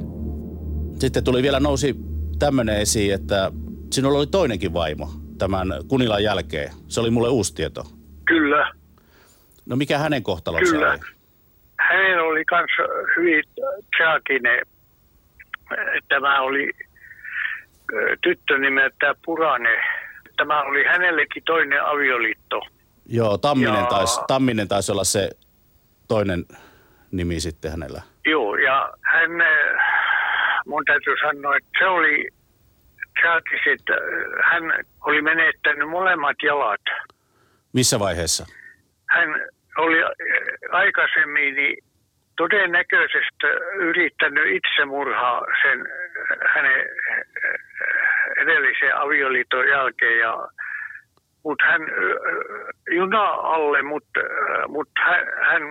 Sitten 0.98 1.24
tuli 1.24 1.42
vielä 1.42 1.60
nousi 1.60 1.96
tämmöinen 2.38 2.80
esiin, 2.80 3.14
että 3.14 3.52
sinulla 3.92 4.18
oli 4.18 4.26
toinenkin 4.26 4.72
vaimo 4.74 5.10
tämän 5.38 5.68
Kunilan 5.88 6.22
jälkeen. 6.22 6.70
Se 6.88 7.00
oli 7.00 7.10
mulle 7.10 7.28
uusi 7.28 7.54
tieto. 7.54 7.84
Kyllä. 8.24 8.72
No 9.66 9.76
mikä 9.76 9.98
hänen 9.98 10.22
kohtalonsa 10.22 10.72
Kyllä. 10.72 10.90
oli? 10.90 10.98
Hänen 11.78 12.20
oli 12.20 12.44
myös 12.50 12.88
hyvin 13.16 13.44
traaginen. 13.96 14.66
Tämä 16.08 16.40
oli 16.40 16.72
tyttö 18.22 18.58
nimeltä 18.58 19.14
Purane. 19.24 19.84
Tämä 20.36 20.62
oli 20.62 20.84
hänellekin 20.84 21.42
toinen 21.44 21.84
avioliitto. 21.84 22.60
Joo, 23.08 23.38
Tamminen, 23.38 23.74
Ja- 23.74 23.86
taisi, 23.86 24.20
Tamminen 24.26 24.68
taisi 24.68 24.92
olla 24.92 25.04
se 25.04 25.30
toinen 26.08 26.44
nimi 27.10 27.40
sitten 27.40 27.70
hänellä. 27.70 28.02
Joo, 28.24 28.56
ja 28.56 28.92
hän, 29.02 29.30
mun 30.66 30.84
täytyy 30.84 31.14
sanoa, 31.22 31.56
että 31.56 31.70
se 31.78 31.86
oli 31.86 32.28
että 33.72 33.92
hän 34.50 34.62
oli 35.00 35.22
menettänyt 35.22 35.88
molemmat 35.88 36.36
jalat. 36.42 36.80
Missä 37.72 37.98
vaiheessa? 37.98 38.46
Hän 39.10 39.28
oli 39.78 39.96
aikaisemmin 40.72 41.76
todennäköisesti 42.36 43.46
yrittänyt 43.78 44.44
itsemurhaa 44.56 45.42
sen 45.62 45.78
hänen 46.54 46.80
eh, 46.80 47.24
edellisen 48.42 48.96
avioliiton 48.96 49.68
jälkeen. 49.68 50.18
Ja, 50.18 50.48
mutta 51.44 51.64
hän 51.66 51.82
eh, 51.82 52.96
juna 52.96 53.24
alle, 53.24 53.82
mutta, 53.82 54.20
mutta 54.68 55.00
hän, 55.00 55.26
hän 55.42 55.62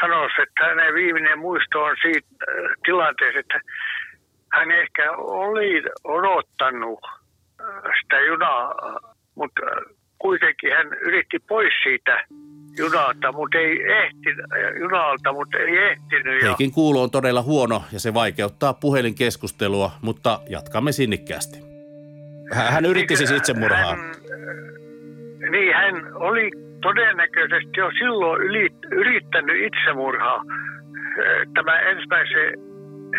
sanoi, 0.00 0.28
että 0.42 0.64
hänen 0.64 0.94
viimeinen 0.94 1.38
muisto 1.38 1.82
on 1.82 1.96
siitä 2.02 2.28
eh, 2.48 2.70
tilanteesta, 2.84 3.40
että 3.40 3.60
hän 4.52 4.70
ehkä 4.70 5.12
oli 5.16 5.82
odottanut 6.04 7.00
eh, 7.60 7.92
sitä 8.02 8.20
junaa, 8.20 8.74
mutta 9.34 9.62
kuitenkin 10.18 10.76
hän 10.76 10.86
yritti 10.86 11.38
pois 11.48 11.74
siitä 11.82 12.24
junalta, 12.78 13.32
mutta 13.32 13.58
ei 13.58 13.92
ehtinyt, 13.92 14.46
junalta, 14.80 15.32
mutta 15.32 15.58
ei 15.58 15.76
ehtinyt. 15.76 16.42
Ja, 16.42 16.48
Heikin 16.48 16.72
kuulo 16.72 17.02
on 17.02 17.10
todella 17.10 17.42
huono 17.42 17.82
ja 17.92 18.00
se 18.00 18.14
vaikeuttaa 18.14 18.74
puhelinkeskustelua, 18.74 19.90
mutta 20.02 20.40
jatkamme 20.48 20.92
sinnikkäästi. 20.92 21.58
Hän, 22.52 22.84
yritti 22.84 23.16
siis 23.16 23.30
itsemurhaa. 23.30 23.96
Hän, 23.96 24.12
niin, 25.50 25.74
hän 25.74 26.14
oli 26.14 26.50
todennäköisesti 26.82 27.80
jo 27.80 27.90
silloin 27.98 28.42
yli, 28.42 28.68
yrittänyt 28.90 29.56
itsemurhaa 29.66 30.42
eh, 31.18 31.46
tämä 31.54 31.80
ensimmäisen, 31.80 32.52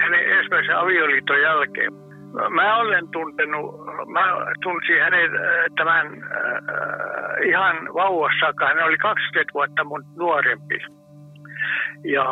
hänen 0.01 0.37
ensimmäisen 0.37 0.77
avioliiton 0.77 1.41
jälkeen. 1.41 2.06
Mä 2.49 2.77
olen 2.77 3.07
tuntenut, 3.11 3.85
mä 4.07 4.21
tunsin 4.63 5.01
hänen 5.01 5.35
eh, 5.35 5.65
tämän 5.77 6.07
äh, 6.07 7.47
ihan 7.47 7.75
vauvassa. 7.93 8.53
Hän 8.65 8.83
oli 8.83 8.97
20 8.97 9.53
vuotta 9.53 9.83
mun 9.83 10.03
nuorempi. 10.17 10.79
Ja 12.03 12.25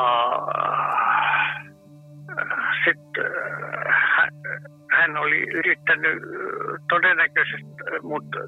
sitten 2.85 3.25
hän, 4.17 4.29
hän 4.91 5.17
oli 5.17 5.49
yrittänyt 5.53 6.23
äh, 6.23 6.79
todennäköisesti, 6.89 7.71
äh, 7.93 8.01
mutta 8.01 8.39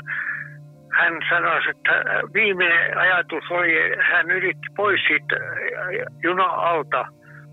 hän 0.92 1.14
sanoi, 1.30 1.70
että 1.70 1.92
viimeinen 2.34 2.98
ajatus 2.98 3.44
oli, 3.52 3.82
että 3.82 4.04
hän 4.04 4.32
yritti 4.32 4.68
pois 4.76 5.02
siitä 5.08 5.36
äh, 5.36 6.06
junan 6.24 6.56
alta, 6.56 7.06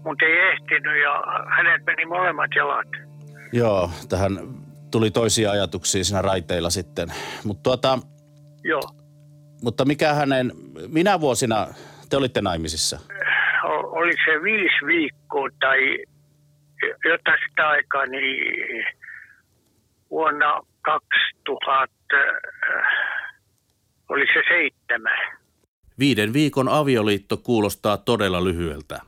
mutta 0.04 0.24
ei 0.24 0.38
ehtinyt 0.38 1.02
ja 1.02 1.22
hänet 1.48 1.82
meni 1.86 2.04
molemmat 2.06 2.50
jalat. 2.56 3.03
Joo, 3.54 3.90
tähän 4.08 4.38
tuli 4.90 5.10
toisia 5.10 5.50
ajatuksia 5.50 6.04
siinä 6.04 6.22
raiteilla 6.22 6.70
sitten. 6.70 7.08
Mutta 7.44 7.62
tuota, 7.62 7.98
Joo. 8.64 8.82
mutta 9.62 9.84
mikä 9.84 10.14
hänen, 10.14 10.52
minä 10.88 11.20
vuosina 11.20 11.66
te 12.10 12.16
olitte 12.16 12.40
naimisissa? 12.40 12.98
O- 13.64 13.90
Oli 14.00 14.12
se 14.12 14.42
viisi 14.42 14.86
viikkoa 14.86 15.48
tai 15.60 15.78
jotain 17.04 17.38
sitä 17.48 17.68
aikaa, 17.68 18.06
niin 18.06 18.84
vuonna 20.10 20.60
2000 20.82 21.92
äh, 22.14 22.84
oli 24.08 24.26
se 24.26 24.42
seitsemän. 24.48 25.18
Viiden 25.98 26.32
viikon 26.32 26.68
avioliitto 26.68 27.36
kuulostaa 27.36 27.96
todella 27.96 28.44
lyhyeltä. 28.44 29.00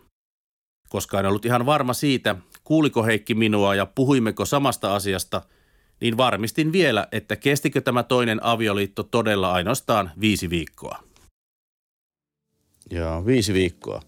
Koska 0.88 1.20
en 1.20 1.26
ollut 1.26 1.44
ihan 1.44 1.66
varma 1.66 1.92
siitä, 1.92 2.36
kuuliko 2.66 3.04
Heikki 3.04 3.34
minua 3.34 3.74
ja 3.74 3.86
puhuimmeko 3.86 4.44
samasta 4.44 4.94
asiasta, 4.94 5.42
niin 6.00 6.16
varmistin 6.16 6.72
vielä, 6.72 7.06
että 7.12 7.36
kestikö 7.36 7.80
tämä 7.80 8.02
toinen 8.02 8.38
avioliitto 8.42 9.02
todella 9.02 9.52
ainoastaan 9.52 10.10
viisi 10.20 10.50
viikkoa. 10.50 10.98
Joo, 12.90 13.26
viisi 13.26 13.54
viikkoa. 13.54 14.00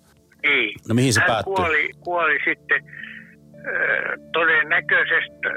Niin. 0.42 0.80
No 0.88 0.94
mihin 0.94 1.12
se 1.12 1.20
Hän 1.20 1.26
päättyi? 1.26 1.54
kuoli, 1.54 1.90
kuoli 2.00 2.38
sitten 2.44 2.84
todennäköisesti 4.32 5.48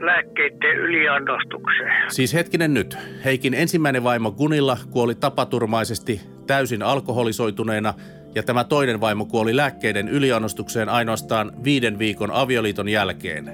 lääkkeiden 0.00 0.76
yliannostukseen. 0.76 2.10
Siis 2.10 2.34
hetkinen 2.34 2.74
nyt. 2.74 2.96
Heikin 3.24 3.54
ensimmäinen 3.54 4.04
vaimo 4.04 4.32
Gunilla 4.32 4.78
kuoli 4.90 5.14
tapaturmaisesti 5.14 6.20
täysin 6.46 6.82
alkoholisoituneena 6.82 7.94
ja 8.34 8.42
tämä 8.42 8.64
toinen 8.64 9.00
vaimo 9.00 9.24
kuoli 9.24 9.56
lääkkeiden 9.56 10.08
yliannostukseen 10.08 10.88
ainoastaan 10.88 11.52
viiden 11.64 11.98
viikon 11.98 12.30
avioliiton 12.32 12.88
jälkeen. 12.88 13.52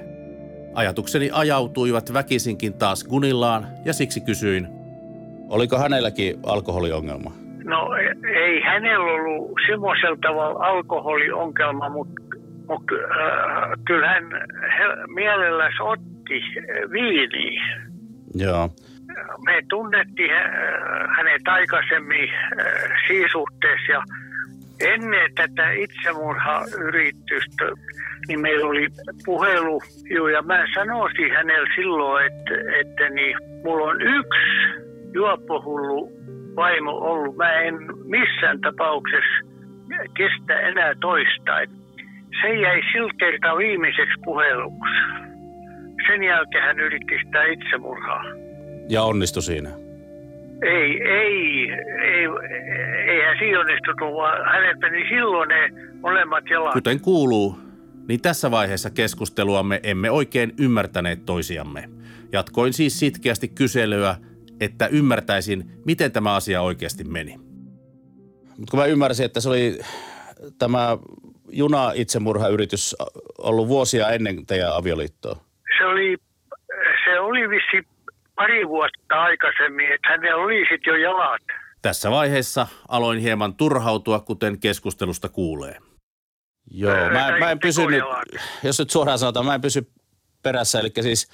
Ajatukseni 0.73 1.29
ajautuivat 1.33 2.13
väkisinkin 2.13 2.73
taas 2.73 3.03
Gunillaan 3.03 3.67
ja 3.85 3.93
siksi 3.93 4.21
kysyin. 4.21 4.67
Oliko 5.49 5.77
hänelläkin 5.77 6.35
alkoholiongelma? 6.45 7.31
No 7.63 7.89
ei 8.35 8.61
hänellä 8.61 9.13
ollut 9.13 9.51
semmoisella 9.67 10.17
tavalla 10.21 10.65
alkoholiongelma, 10.65 11.89
mutta 11.89 12.21
mut, 12.67 12.83
äh, 12.91 13.69
kyllä 13.87 14.07
hän 14.07 14.23
mielelläs 15.15 15.73
otti 15.79 16.41
viiniä. 16.91 17.61
Joo. 18.35 18.69
Me 19.45 19.61
tunnettiin 19.69 20.33
äh, 20.33 20.43
hänet 21.17 21.47
aikaisemmin 21.47 22.29
äh, 22.29 22.67
siinä 23.07 23.27
suhteessa 23.31 23.91
ja 23.91 24.03
ennen 24.79 25.33
tätä 25.35 25.71
itsemurhayritystä, 25.71 27.65
niin 28.27 28.41
meillä 28.41 28.67
oli 28.67 28.87
puhelu, 29.25 29.81
ja 30.33 30.41
mä 30.41 30.65
sanoisin 30.75 31.31
hänelle 31.31 31.69
silloin, 31.75 32.25
että, 32.25 32.53
että 32.79 33.09
niin, 33.09 33.37
mulla 33.63 33.85
on 33.85 34.01
yksi 34.01 34.39
juoppohullu 35.13 36.11
vaimo 36.55 36.91
ollut. 36.91 37.37
Mä 37.37 37.51
en 37.53 37.75
missään 38.05 38.61
tapauksessa 38.61 39.49
kestä 40.17 40.59
enää 40.59 40.93
toista. 41.01 41.51
Se 42.41 42.53
jäi 42.53 42.81
sillä 42.91 43.13
kertaa 43.17 43.57
viimeiseksi 43.57 44.19
puheluksi. 44.25 44.99
Sen 46.07 46.23
jälkeen 46.23 46.63
hän 46.63 46.79
yritti 46.79 47.15
sitä 47.25 47.43
itsemurhaa. 47.43 48.23
Ja 48.89 49.03
onnistui 49.03 49.43
siinä? 49.43 49.69
Ei, 50.61 51.03
ei, 51.03 51.71
ei, 52.01 52.27
eihän 53.07 53.37
siinä 53.39 53.59
onnistunut, 53.59 54.15
vaan 54.15 54.45
hänet 54.53 54.79
meni 54.79 55.09
silloin 55.09 55.49
ne 55.49 55.69
molemmat 56.01 56.43
jalat. 56.49 56.73
Kuten 56.73 56.99
kuuluu, 56.99 57.59
niin 58.07 58.21
tässä 58.21 58.51
vaiheessa 58.51 58.89
keskusteluamme 58.89 59.79
emme 59.83 60.11
oikein 60.11 60.53
ymmärtäneet 60.59 61.25
toisiamme. 61.25 61.89
Jatkoin 62.31 62.73
siis 62.73 62.99
sitkeästi 62.99 63.47
kyselyä, 63.47 64.15
että 64.59 64.87
ymmärtäisin, 64.87 65.63
miten 65.85 66.11
tämä 66.11 66.35
asia 66.35 66.61
oikeasti 66.61 67.03
meni. 67.03 67.35
Mutta 68.57 68.71
kun 68.71 68.79
mä 68.79 68.85
ymmärsin, 68.85 69.25
että 69.25 69.39
se 69.39 69.49
oli 69.49 69.79
tämä 70.59 70.97
juna-itsemurhayritys 71.51 72.95
ollut 73.37 73.67
vuosia 73.67 74.09
ennen 74.09 74.45
teidän 74.45 74.75
avioliittoa. 74.75 75.35
Se 75.77 75.85
oli, 75.85 76.17
se 77.05 77.19
oli 77.19 77.49
vissi 77.49 77.87
pari 78.39 78.67
vuotta 78.67 79.21
aikaisemmin, 79.21 79.91
että 79.91 80.09
hänellä 80.09 80.43
oli 80.43 80.59
sitten 80.59 80.91
jo 80.91 80.95
jalat. 80.95 81.41
Tässä 81.81 82.11
vaiheessa 82.11 82.67
aloin 82.87 83.19
hieman 83.19 83.53
turhautua, 83.53 84.19
kuten 84.19 84.59
keskustelusta 84.59 85.29
kuulee. 85.29 85.75
Joo, 86.71 86.95
mä, 86.95 87.37
mä 87.39 87.51
en 87.51 87.59
pysynyt, 87.59 88.03
jos 88.63 88.79
nyt 88.79 88.89
suoraan 88.89 89.19
sanotaan, 89.19 89.45
mä 89.45 89.55
en 89.55 89.61
pysy 89.61 89.81
perässä, 90.43 90.79
eli 90.79 90.89
siis 91.01 91.31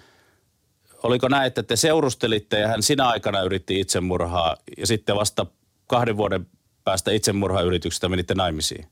oliko 1.03 1.27
näin, 1.27 1.47
että 1.47 1.63
te 1.63 1.75
seurustelitte 1.75 2.59
ja 2.59 2.67
hän 2.67 2.83
sinä 2.83 3.07
aikana 3.07 3.41
yritti 3.41 3.79
itsemurhaa 3.79 4.55
ja 4.77 4.87
sitten 4.87 5.15
vasta 5.15 5.45
kahden 5.87 6.17
vuoden 6.17 6.45
päästä 6.83 7.11
itsemurhayrityksestä 7.11 8.09
menitte 8.09 8.33
naimisiin? 8.33 8.85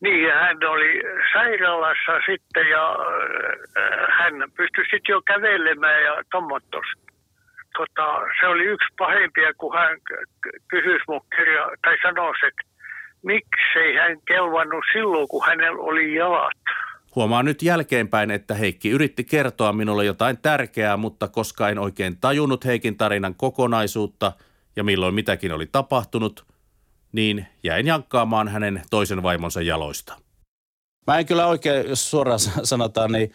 Niin, 0.00 0.32
hän 0.32 0.56
oli 0.68 1.02
sairaalassa 1.32 2.12
sitten 2.26 2.68
ja 2.68 2.90
äh, 2.90 4.18
hän 4.18 4.34
pystyi 4.56 4.84
sitten 4.84 5.12
jo 5.12 5.22
kävelemään 5.22 6.02
ja 6.02 6.22
tommottos. 6.30 7.05
Tota, 7.76 8.06
se 8.40 8.46
oli 8.46 8.64
yksi 8.64 8.88
pahimpia, 8.98 9.54
kun 9.54 9.74
hän 9.74 9.98
kysyi 10.68 10.98
mun 11.08 11.20
kirja, 11.36 11.64
tai 11.82 11.96
sanoi, 12.02 12.32
että 12.48 12.62
miksei 13.22 13.96
hän 13.96 14.18
kelvannut 14.28 14.84
silloin, 14.92 15.28
kun 15.28 15.46
hänellä 15.46 15.82
oli 15.82 16.14
jalat. 16.14 16.58
Huomaan 17.14 17.44
nyt 17.44 17.62
jälkeenpäin, 17.62 18.30
että 18.30 18.54
Heikki 18.54 18.90
yritti 18.90 19.24
kertoa 19.24 19.72
minulle 19.72 20.04
jotain 20.04 20.38
tärkeää, 20.38 20.96
mutta 20.96 21.28
koska 21.28 21.68
en 21.68 21.78
oikein 21.78 22.20
tajunnut 22.20 22.64
Heikin 22.64 22.96
tarinan 22.96 23.34
kokonaisuutta 23.34 24.32
ja 24.76 24.84
milloin 24.84 25.14
mitäkin 25.14 25.52
oli 25.52 25.66
tapahtunut, 25.66 26.46
niin 27.12 27.46
jäin 27.62 27.86
jankkaamaan 27.86 28.48
hänen 28.48 28.82
toisen 28.90 29.22
vaimonsa 29.22 29.62
jaloista. 29.62 30.16
Mä 31.06 31.18
en 31.18 31.26
kyllä 31.26 31.46
oikein, 31.46 31.88
jos 31.88 32.10
suoraan 32.10 32.38
sanotaan, 32.72 33.12
niin 33.12 33.32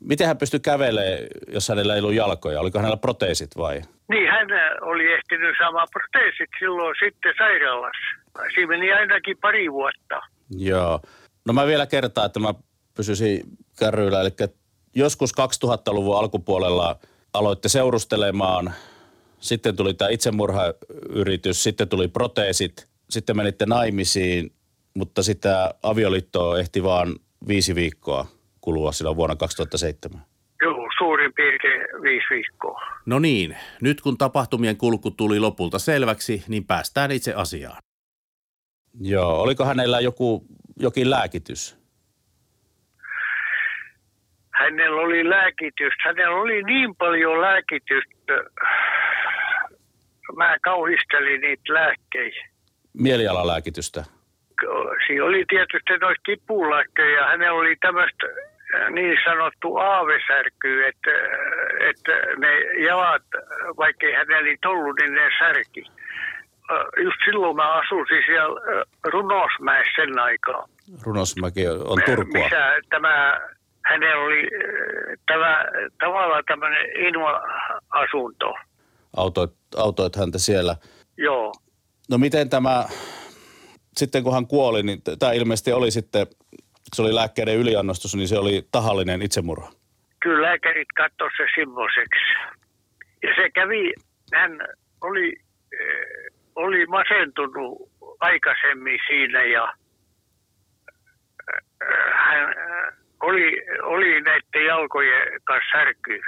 miten 0.00 0.26
hän 0.26 0.38
pystyi 0.38 0.60
kävelemään, 0.60 1.18
jos 1.48 1.68
hänellä 1.68 1.94
ei 1.94 2.00
ollut 2.00 2.14
jalkoja? 2.14 2.60
Oliko 2.60 2.78
hänellä 2.78 2.96
proteesit 2.96 3.56
vai? 3.56 3.82
Niin, 4.08 4.30
hän 4.30 4.46
oli 4.80 5.12
ehtinyt 5.12 5.56
saamaan 5.58 5.88
proteesit 5.92 6.50
silloin 6.58 6.94
sitten 7.04 7.34
sairaalassa. 7.38 8.06
Siinä 8.54 8.68
meni 8.68 8.92
ainakin 8.92 9.36
pari 9.40 9.72
vuotta. 9.72 10.20
Joo. 10.50 11.00
No 11.46 11.52
mä 11.52 11.66
vielä 11.66 11.86
kertaan, 11.86 12.26
että 12.26 12.40
mä 12.40 12.54
pysyisin 12.96 13.42
kärryillä. 13.78 14.20
Eli 14.20 14.30
joskus 14.94 15.32
2000-luvun 15.64 16.18
alkupuolella 16.18 16.96
aloitte 17.32 17.68
seurustelemaan, 17.68 18.72
sitten 19.40 19.76
tuli 19.76 19.94
tämä 19.94 20.08
itsemurhayritys, 20.08 21.62
sitten 21.62 21.88
tuli 21.88 22.08
proteesit, 22.08 22.88
sitten 23.10 23.36
menitte 23.36 23.66
naimisiin, 23.66 24.52
mutta 24.94 25.22
sitä 25.22 25.74
avioliittoa 25.82 26.58
ehti 26.58 26.82
vaan 26.82 27.16
viisi 27.48 27.74
viikkoa 27.74 28.26
kulua 28.64 28.92
silloin 28.92 29.16
vuonna 29.16 29.36
2007. 29.36 30.20
Joo, 30.62 30.88
suurin 30.98 31.32
piirtein 31.32 31.80
viisi 32.02 32.26
viikkoa. 32.30 32.80
No 33.06 33.18
niin, 33.18 33.56
nyt 33.80 34.00
kun 34.00 34.18
tapahtumien 34.18 34.76
kulku 34.76 35.10
tuli 35.10 35.40
lopulta 35.40 35.78
selväksi, 35.78 36.44
niin 36.48 36.64
päästään 36.66 37.10
itse 37.10 37.34
asiaan. 37.34 37.78
Joo, 39.00 39.42
oliko 39.42 39.64
hänellä 39.64 40.00
joku, 40.00 40.44
jokin 40.80 41.10
lääkitys? 41.10 41.78
Hänellä 44.50 45.00
oli 45.00 45.30
lääkitystä. 45.30 46.02
Hänellä 46.04 46.36
oli 46.36 46.62
niin 46.62 46.96
paljon 46.96 47.40
lääkitystä. 47.40 48.34
Mä 50.36 50.56
kauhistelin 50.62 51.40
niitä 51.40 51.74
lääkkeitä. 51.74 52.36
Mielialalääkitystä? 52.92 54.04
Siinä 55.06 55.24
oli 55.24 55.44
tietysti 55.48 55.92
noita 56.00 56.20
kipulääkkejä. 56.26 57.26
Hänellä 57.26 57.58
oli 57.58 57.76
tämmöistä 57.76 58.26
niin 58.90 59.18
sanottu 59.24 59.76
aavesärky, 59.76 60.86
että, 60.86 61.10
että 61.90 62.12
ne 62.38 62.60
jalat, 62.86 63.22
vaikkei 63.76 64.12
hänellä 64.12 64.48
ei 64.48 64.58
ollut, 64.66 64.96
niin 65.00 65.14
ne 65.14 65.30
särki 65.38 65.84
just 67.04 67.16
silloin 67.24 67.56
mä 67.56 67.72
asusin 67.72 68.22
siellä 68.26 68.60
Runosmäessä 69.04 69.92
sen 69.96 70.18
aikaa. 70.18 70.68
Runosmäki 71.02 71.68
on 71.68 72.02
Turkua. 72.06 72.42
Missä 72.42 72.76
tämä, 72.90 73.40
hänellä 73.84 74.24
oli 74.24 74.50
tämä, 75.26 75.64
tavallaan 75.98 76.44
tämmöinen 76.46 77.06
Inua-asunto. 77.06 78.54
Autoit, 79.16 79.50
autoit 79.76 80.16
häntä 80.16 80.38
siellä. 80.38 80.76
Joo. 81.16 81.52
No 82.10 82.18
miten 82.18 82.50
tämä, 82.50 82.84
sitten 83.96 84.22
kun 84.22 84.34
hän 84.34 84.46
kuoli, 84.46 84.82
niin 84.82 85.02
tämä 85.18 85.32
ilmeisesti 85.32 85.72
oli 85.72 85.90
sitten, 85.90 86.26
se 86.94 87.02
oli 87.02 87.14
lääkkeiden 87.14 87.56
yliannostus, 87.56 88.14
niin 88.14 88.28
se 88.28 88.38
oli 88.38 88.62
tahallinen 88.72 89.22
itsemurha. 89.22 89.70
Kyllä 90.20 90.42
lääkärit 90.42 90.88
katsoivat 90.96 91.32
se 91.36 91.46
semmoiseksi. 91.60 92.24
Ja 93.22 93.34
se 93.36 93.50
kävi, 93.50 93.92
hän 94.32 94.58
oli 95.00 95.44
oli 96.56 96.86
masentunut 96.86 97.90
aikaisemmin 98.20 98.98
siinä 99.06 99.42
ja 99.42 99.64
äh, 101.52 102.12
hän 102.14 102.44
äh, 102.44 102.94
oli, 103.22 103.62
oli 103.82 104.20
näiden 104.20 104.66
jalkojen 104.66 105.40
kanssa 105.44 105.78
särky. 105.78 106.20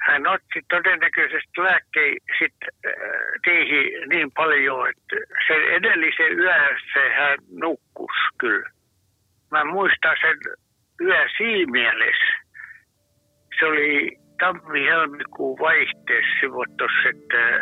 Hän 0.00 0.26
otti 0.26 0.60
todennäköisesti 0.68 1.62
lääkkeen 1.62 2.16
sitten 2.38 2.68
äh, 2.86 4.08
niin 4.08 4.32
paljon, 4.32 4.88
että 4.88 5.16
sen 5.46 5.62
edellisen 5.62 6.38
yön 6.38 6.78
se 6.92 7.14
hän 7.14 7.38
nukkus 7.50 8.16
kyllä. 8.38 8.69
Mä 9.50 9.64
muistan 9.64 10.16
sen 10.20 10.38
yö 11.00 11.28
siinä 11.36 11.72
mielessä. 11.72 12.32
Se 13.58 13.66
oli 13.66 14.16
tammi-helmikuun 14.40 15.58
vaihteessa 15.58 16.46
että 17.10 17.60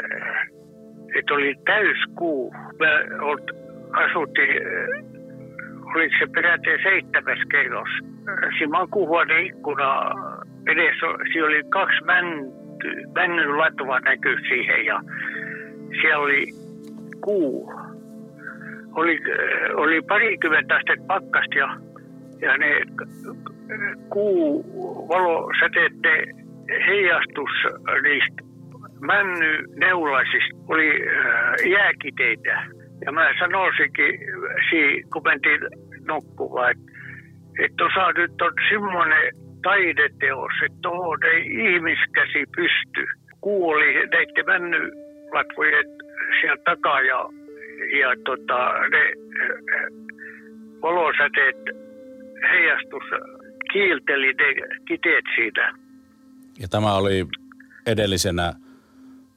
että 1.18 1.35
oli 1.35 1.55
täyskuu. 1.64 2.55
Me 2.79 2.87
asuttiin, 3.92 4.51
äh, 4.51 5.09
oliko 5.94 6.14
se 6.18 6.27
peräti 6.35 6.83
seitsemäs 6.83 7.38
kerros. 7.51 7.88
Siinä 8.59 8.79
makuuhuoneen 8.79 9.46
ikkuna 9.46 10.11
edessä, 10.66 11.07
siinä 11.33 11.46
oli 11.46 11.62
kaksi 11.68 12.05
mänty, 12.05 12.88
männyn 13.14 13.59
latua 13.59 14.01
näkyy 14.01 14.37
siihen 14.48 14.85
ja 14.85 15.01
siellä 16.01 16.18
oli 16.18 16.46
kuu. 17.20 17.78
Oli, 18.99 19.21
oli 19.75 20.03
parikymmentä 20.03 20.75
astetta 20.75 21.05
pakkasta 21.07 21.59
ja, 21.59 21.69
ja 22.41 22.59
ne 22.59 22.71
kuu 24.09 24.65
valosäteiden 25.09 26.37
heijastus 26.87 27.51
niistä 28.03 28.43
männyneulaisista 29.01 30.57
oli 30.69 30.91
äh, 30.91 31.71
jääkiteitä. 31.71 32.67
Ja 33.05 33.13
mä 33.13 33.31
sanoisinkin, 33.39 34.21
kun 35.13 35.23
mentiin 35.25 35.61
nukkumaan, 36.09 36.71
että, 36.71 36.93
että 37.65 37.77
tuossa 37.77 38.13
nyt 38.13 38.43
on 38.43 38.53
semmoinen 38.71 39.33
taideteos, 39.63 40.53
että 40.67 40.79
tuohon 40.83 41.25
ei 41.25 41.41
ihmiskäsi 41.41 42.45
pysty. 42.57 43.07
Kuu 43.41 43.69
oli 43.69 43.95
näiden 43.95 44.47
männylatvojen 44.47 45.85
siellä 46.41 46.63
takaa 46.65 47.01
ja, 47.01 47.29
ja 48.01 48.09
tota, 48.25 48.73
ne 48.88 49.03
äh, 49.05 49.87
valosäteet 50.83 51.57
heijastus 52.51 53.03
kiilteli 53.73 54.33
ne 54.33 54.79
kiteet 54.88 55.25
siitä. 55.37 55.73
Ja 56.61 56.69
tämä 56.69 56.95
oli 56.95 57.27
edellisenä 57.87 58.53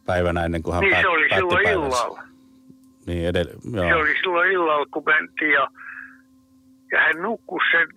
päivänä 0.06 0.45
ennen 0.45 0.63
kuin 0.63 0.73
hän 0.73 0.82
niin 0.82 0.91
päät, 0.91 1.01
se 1.01 1.08
oli 1.08 1.30
silloin 1.30 1.63
päivänsä. 1.63 1.97
illalla. 1.97 2.23
Niin 3.08 3.34
edell- 3.34 3.75
joo. 3.75 3.88
Se 3.88 3.95
oli 3.95 4.15
silloin 4.15 4.51
illalla, 4.51 4.86
kun 4.91 5.04
mentiin 5.06 5.51
ja, 5.51 5.67
ja 6.91 6.99
hän 6.99 7.21
nukkui 7.21 7.60
sen, 7.71 7.88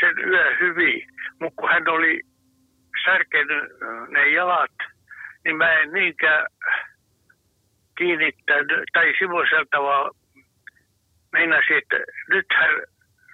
sen 0.00 0.28
yö 0.28 0.56
hyvin. 0.60 1.06
Mutta 1.40 1.60
kun 1.60 1.68
hän 1.68 1.88
oli 1.88 2.20
särkenyt 3.04 3.64
ne 4.08 4.28
jalat, 4.28 4.76
niin 5.44 5.56
mä 5.56 5.72
en 5.72 5.92
niinkään 5.92 6.46
kiinnittänyt, 7.98 8.84
tai 8.92 9.12
semmoisella 9.18 9.66
tavalla 9.70 10.10
meinasin, 11.32 11.78
että 11.78 11.96
nyt 12.28 12.46
hän 12.54 12.70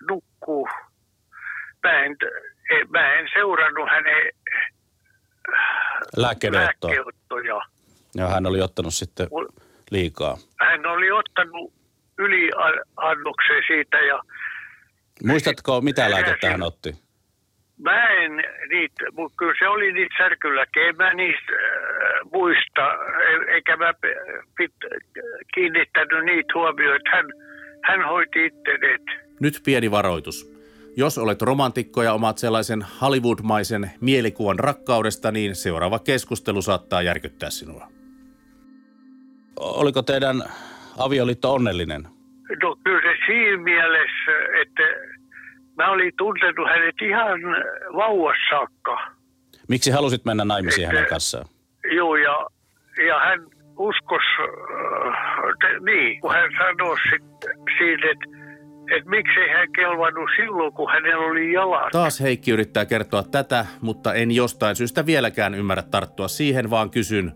nukkuu. 0.08 0.68
Mä 1.82 2.04
en, 2.04 2.16
mä 2.88 3.12
en 3.12 3.28
seurannut 3.34 3.88
hänen 3.90 4.32
ottoa. 6.16 6.52
lääkeottoja. 6.52 7.60
Ja 8.14 8.28
hän 8.28 8.46
oli 8.46 8.60
ottanut 8.60 8.94
sitten 8.94 9.28
liikaa. 9.90 10.36
hän 10.60 10.86
oli 10.86 11.10
ottanut 11.10 11.72
yliannoksen 12.18 13.62
siitä 13.66 13.96
ja 14.00 14.22
Muistatko, 15.24 15.80
mitä 15.80 16.10
lääkettä 16.10 16.50
hän 16.50 16.62
otti? 16.62 17.07
Mä 17.78 18.08
en 18.08 18.32
niitä, 18.68 19.04
mutta 19.12 19.36
kyllä 19.38 19.54
se 19.58 19.68
oli 19.68 19.92
niitä 19.92 20.14
särkylääkkeitä, 20.18 20.88
en 20.88 20.96
mä 20.96 21.14
niistä 21.14 21.52
äh, 21.52 22.30
muista, 22.32 22.94
e- 23.30 23.54
eikä 23.54 23.76
mä 23.76 23.94
pit, 24.56 24.72
kiinnittänyt 25.54 26.24
niitä 26.24 26.52
huomioita. 26.54 27.10
Hän, 27.10 27.26
hän 27.84 28.08
hoiti 28.08 28.46
itse. 28.46 28.70
Nyt 29.40 29.60
pieni 29.64 29.90
varoitus. 29.90 30.58
Jos 30.96 31.18
olet 31.18 31.42
romantikko 31.42 32.02
ja 32.02 32.12
omaat 32.12 32.38
sellaisen 32.38 32.86
Hollywoodmaisen 33.00 33.90
mielikuvan 34.00 34.58
rakkaudesta, 34.58 35.32
niin 35.32 35.54
seuraava 35.54 35.98
keskustelu 35.98 36.62
saattaa 36.62 37.02
järkyttää 37.02 37.50
sinua. 37.50 37.88
Oliko 39.56 40.02
teidän 40.02 40.42
avioliitto 40.98 41.52
onnellinen? 41.54 42.02
No 42.62 42.76
kyllä 42.84 43.00
se 43.00 43.16
siinä 43.26 43.62
mielessä, 43.62 44.32
että 44.62 44.82
mä 45.78 45.90
olin 45.90 46.12
tuntenut 46.18 46.68
hänet 46.68 46.94
ihan 47.02 47.40
vauvassa 47.96 48.48
saakka. 48.50 48.98
Miksi 49.68 49.90
halusit 49.90 50.24
mennä 50.24 50.44
naimisiin 50.44 50.86
hänen 50.86 51.06
kanssaan? 51.06 51.44
Joo, 51.96 52.16
ja, 52.16 52.46
ja 53.08 53.18
hän 53.18 53.40
uskos, 53.78 54.22
äh, 54.40 55.14
te, 55.60 55.80
niin, 55.92 56.20
kun 56.20 56.32
hän 56.32 56.50
sanoi 56.58 56.96
sit, 57.10 57.24
siitä, 57.78 58.06
että 58.12 58.38
että 58.96 59.10
miksei 59.10 59.48
hän 59.48 59.72
kelvannut 59.72 60.30
silloin, 60.36 60.72
kun 60.72 60.90
hänellä 60.90 61.26
oli 61.26 61.52
jalat. 61.52 61.88
Taas 61.92 62.20
Heikki 62.20 62.50
yrittää 62.50 62.84
kertoa 62.86 63.22
tätä, 63.22 63.66
mutta 63.80 64.14
en 64.14 64.30
jostain 64.30 64.76
syystä 64.76 65.06
vieläkään 65.06 65.54
ymmärrä 65.54 65.82
tarttua 65.82 66.28
siihen, 66.28 66.70
vaan 66.70 66.90
kysyn, 66.90 67.32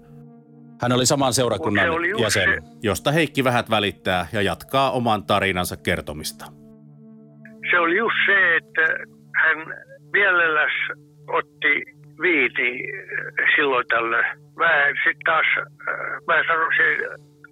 Hän 0.83 0.93
oli 0.93 1.07
saman 1.07 1.33
seurakunnan 1.33 1.91
oli 1.91 2.23
jäsen. 2.23 2.43
se- 2.63 2.71
josta 2.83 3.11
Heikki 3.13 3.45
vähät 3.45 3.71
välittää 3.71 4.27
ja 4.33 4.43
jatkaa 4.43 4.91
oman 4.91 5.25
tarinansa 5.25 5.77
kertomista. 5.77 6.45
Se 7.73 7.79
oli 7.79 7.97
just 7.97 8.17
se, 8.27 8.57
että 8.57 8.87
hän 9.43 9.59
mielelläs 10.13 10.73
otti 11.29 11.75
viini 12.23 12.71
äh, 12.71 13.49
silloin 13.57 13.87
tällöin. 13.89 14.25
Mä 14.57 14.71
sitten 14.87 15.25
taas, 15.25 15.47
äh, 15.59 15.65
mä 16.27 16.35
sanoisin, 16.49 16.93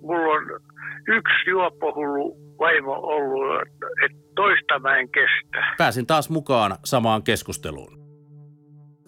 mulla 0.00 0.32
on 0.32 0.60
yksi 1.08 1.50
juoppohullu 1.50 2.36
vaimo 2.58 2.92
ollut, 2.92 3.62
että 4.04 4.18
toista 4.34 4.78
mä 4.78 4.96
en 4.96 5.08
kestä. 5.08 5.74
Pääsin 5.78 6.06
taas 6.06 6.30
mukaan 6.30 6.76
samaan 6.84 7.22
keskusteluun. 7.22 8.00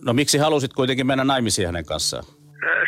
No 0.05 0.13
miksi 0.13 0.39
halusit 0.39 0.73
kuitenkin 0.73 1.07
mennä 1.07 1.25
naimisiin 1.25 1.69
hänen 1.69 1.85
kanssaan? 1.85 2.25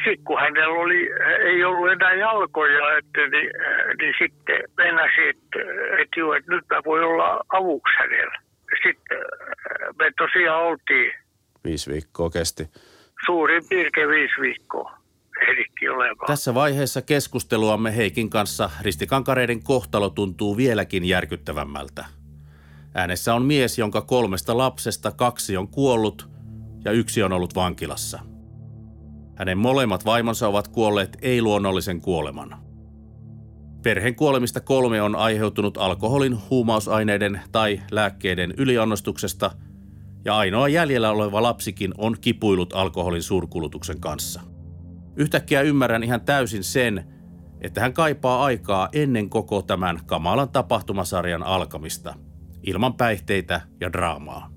Sitten 0.05 0.25
kun 0.25 0.41
hänellä 0.41 0.79
oli, 0.79 1.11
ei 1.45 1.65
ollut 1.65 1.93
enää 1.93 2.15
jalkoja, 2.15 2.99
että, 2.99 3.21
niin, 3.21 3.51
niin 3.99 4.15
sitten 4.19 4.57
mennäsi, 4.77 5.29
että, 5.29 5.59
että, 6.03 6.21
joo, 6.21 6.35
että 6.35 6.53
nyt 6.53 6.65
mä 6.71 6.81
voin 6.85 7.05
olla 7.05 7.41
avuksi 7.49 7.95
hänellä. 7.99 8.39
Sitten 8.83 9.19
me 9.99 10.13
tosiaan 10.19 10.63
oltiin 10.63 11.13
Viisi 11.65 11.93
viikkoa 11.93 12.31
kesti. 12.31 12.69
suurin 13.27 13.63
piirtein 13.69 14.09
viisi 14.09 14.41
viikkoa 14.41 14.99
ehdittiin 15.43 15.91
olemaan. 15.91 16.27
Tässä 16.27 16.55
vaiheessa 16.55 17.03
keskusteluamme 17.03 17.97
Heikin 17.97 18.31
kanssa 18.31 18.71
ristikankareiden 18.83 19.63
kohtalo 19.63 20.11
tuntuu 20.11 20.57
vieläkin 20.57 21.05
järkyttävämmältä. 21.05 22.05
Äänessä 22.95 23.35
on 23.35 23.43
mies, 23.43 23.79
jonka 23.79 24.03
kolmesta 24.03 24.59
lapsesta 24.59 25.11
kaksi 25.11 25.57
on 25.57 25.69
kuollut 25.69 26.29
ja 26.85 26.93
yksi 26.93 27.23
on 27.23 27.33
ollut 27.33 27.55
vankilassa. 27.55 28.34
Hänen 29.37 29.59
molemmat 29.59 30.05
vaimonsa 30.05 30.49
ovat 30.49 30.69
kuolleet 30.69 31.17
ei-luonnollisen 31.23 32.01
kuoleman. 32.01 32.57
Perheen 33.83 34.15
kuolemista 34.15 34.61
kolme 34.61 35.03
on 35.03 35.17
aiheutunut 35.17 35.79
alkoholin, 35.79 36.39
huumausaineiden 36.51 37.41
tai 37.53 37.81
lääkkeiden 37.91 38.55
yliannostuksesta, 38.57 39.51
ja 40.25 40.37
ainoa 40.37 40.69
jäljellä 40.69 41.11
oleva 41.11 41.43
lapsikin 41.43 41.95
on 41.99 42.17
kipuillut 42.21 42.73
alkoholin 42.73 43.23
suurkulutuksen 43.23 44.01
kanssa. 44.01 44.41
Yhtäkkiä 45.17 45.61
ymmärrän 45.61 46.03
ihan 46.03 46.21
täysin 46.21 46.65
sen, 46.65 47.05
että 47.61 47.81
hän 47.81 47.93
kaipaa 47.93 48.45
aikaa 48.45 48.89
ennen 48.93 49.31
koko 49.31 49.63
tämän 49.63 50.01
kamalan 50.07 50.49
tapahtumasarjan 50.49 51.43
alkamista, 51.43 52.15
ilman 52.63 52.95
päihteitä 52.95 53.61
ja 53.81 53.93
draamaa. 53.93 54.54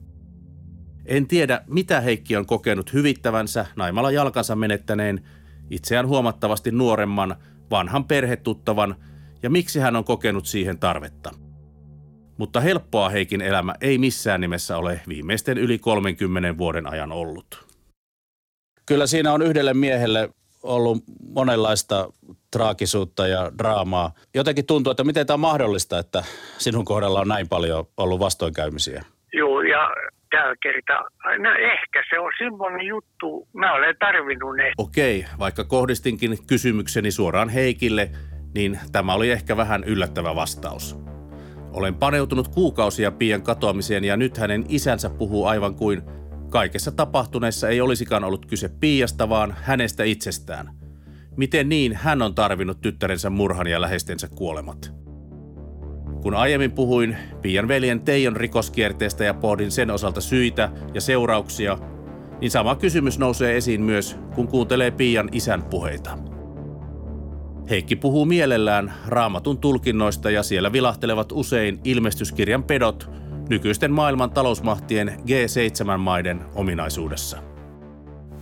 En 1.07 1.27
tiedä, 1.27 1.61
mitä 1.67 2.01
Heikki 2.01 2.35
on 2.35 2.45
kokenut 2.45 2.93
hyvittävänsä 2.93 3.65
naimalla 3.75 4.11
jalkansa 4.11 4.55
menettäneen, 4.55 5.21
itseään 5.69 6.07
huomattavasti 6.07 6.71
nuoremman, 6.71 7.35
vanhan 7.71 8.05
perhetuttavan 8.05 8.95
ja 9.43 9.49
miksi 9.49 9.79
hän 9.79 9.95
on 9.95 10.03
kokenut 10.03 10.45
siihen 10.45 10.79
tarvetta. 10.79 11.31
Mutta 12.37 12.59
helppoa 12.61 13.09
Heikin 13.09 13.41
elämä 13.41 13.75
ei 13.81 13.97
missään 13.97 14.41
nimessä 14.41 14.77
ole 14.77 15.01
viimeisten 15.07 15.57
yli 15.57 15.77
30 15.77 16.57
vuoden 16.57 16.87
ajan 16.87 17.11
ollut. 17.11 17.67
Kyllä 18.85 19.07
siinä 19.07 19.33
on 19.33 19.41
yhdelle 19.41 19.73
miehelle 19.73 20.29
ollut 20.63 21.03
monenlaista 21.33 22.13
traagisuutta 22.51 23.27
ja 23.27 23.51
draamaa. 23.57 24.11
Jotenkin 24.35 24.65
tuntuu, 24.65 24.91
että 24.91 25.03
miten 25.03 25.27
tämä 25.27 25.35
on 25.35 25.39
mahdollista, 25.39 25.99
että 25.99 26.23
sinun 26.57 26.85
kohdalla 26.85 27.19
on 27.19 27.27
näin 27.27 27.47
paljon 27.49 27.85
ollut 27.97 28.19
vastoinkäymisiä. 28.19 29.05
Joo, 29.33 29.61
ja 29.61 29.89
tällä 30.29 30.55
kertaa, 30.63 31.03
no 31.39 31.49
ehkä 31.73 32.03
se 32.09 32.19
on 32.19 32.31
semmoinen 32.37 32.87
juttu, 32.87 33.47
mä 33.53 33.73
olen 33.73 33.95
tarvinnut 33.99 34.55
ne. 34.55 34.71
Okei, 34.77 35.25
vaikka 35.39 35.63
kohdistinkin 35.63 36.37
kysymykseni 36.47 37.11
suoraan 37.11 37.49
Heikille, 37.49 38.09
niin 38.55 38.79
tämä 38.91 39.13
oli 39.13 39.31
ehkä 39.31 39.57
vähän 39.57 39.83
yllättävä 39.83 40.35
vastaus. 40.35 40.97
Olen 41.73 41.95
paneutunut 41.95 42.47
kuukausia 42.47 43.11
Pian 43.11 43.41
katoamiseen 43.41 44.03
ja 44.03 44.17
nyt 44.17 44.37
hänen 44.37 44.65
isänsä 44.69 45.09
puhuu 45.09 45.45
aivan 45.45 45.75
kuin 45.75 46.01
kaikessa 46.49 46.91
tapahtuneessa 46.91 47.69
ei 47.69 47.81
olisikaan 47.81 48.23
ollut 48.23 48.45
kyse 48.45 48.69
Piasta, 48.79 49.29
vaan 49.29 49.55
hänestä 49.61 50.03
itsestään. 50.03 50.69
Miten 51.37 51.69
niin 51.69 51.95
hän 51.95 52.21
on 52.21 52.35
tarvinnut 52.35 52.81
tyttärensä 52.81 53.29
murhan 53.29 53.67
ja 53.67 53.81
läheistensä 53.81 54.27
kuolemat? 54.35 55.06
Kun 56.27 56.35
aiemmin 56.35 56.71
puhuin 56.71 57.17
Pian 57.41 57.67
veljen 57.67 58.01
Teijon 58.01 58.35
rikoskierteestä 58.35 59.23
ja 59.23 59.33
pohdin 59.33 59.71
sen 59.71 59.91
osalta 59.91 60.21
syitä 60.21 60.69
ja 60.93 61.01
seurauksia, 61.01 61.77
niin 62.41 62.51
sama 62.51 62.75
kysymys 62.75 63.19
nousee 63.19 63.57
esiin 63.57 63.81
myös, 63.81 64.17
kun 64.35 64.47
kuuntelee 64.47 64.91
Pian 64.91 65.29
isän 65.31 65.63
puheita. 65.63 66.17
Heikki 67.69 67.95
puhuu 67.95 68.25
mielellään 68.25 68.93
raamatun 69.07 69.57
tulkinnoista 69.57 70.31
ja 70.31 70.43
siellä 70.43 70.71
vilahtelevat 70.71 71.31
usein 71.31 71.79
ilmestyskirjan 71.83 72.63
pedot 72.63 73.09
nykyisten 73.49 73.91
maailman 73.91 74.31
talousmahtien 74.31 75.17
G7-maiden 75.19 76.41
ominaisuudessa. 76.55 77.37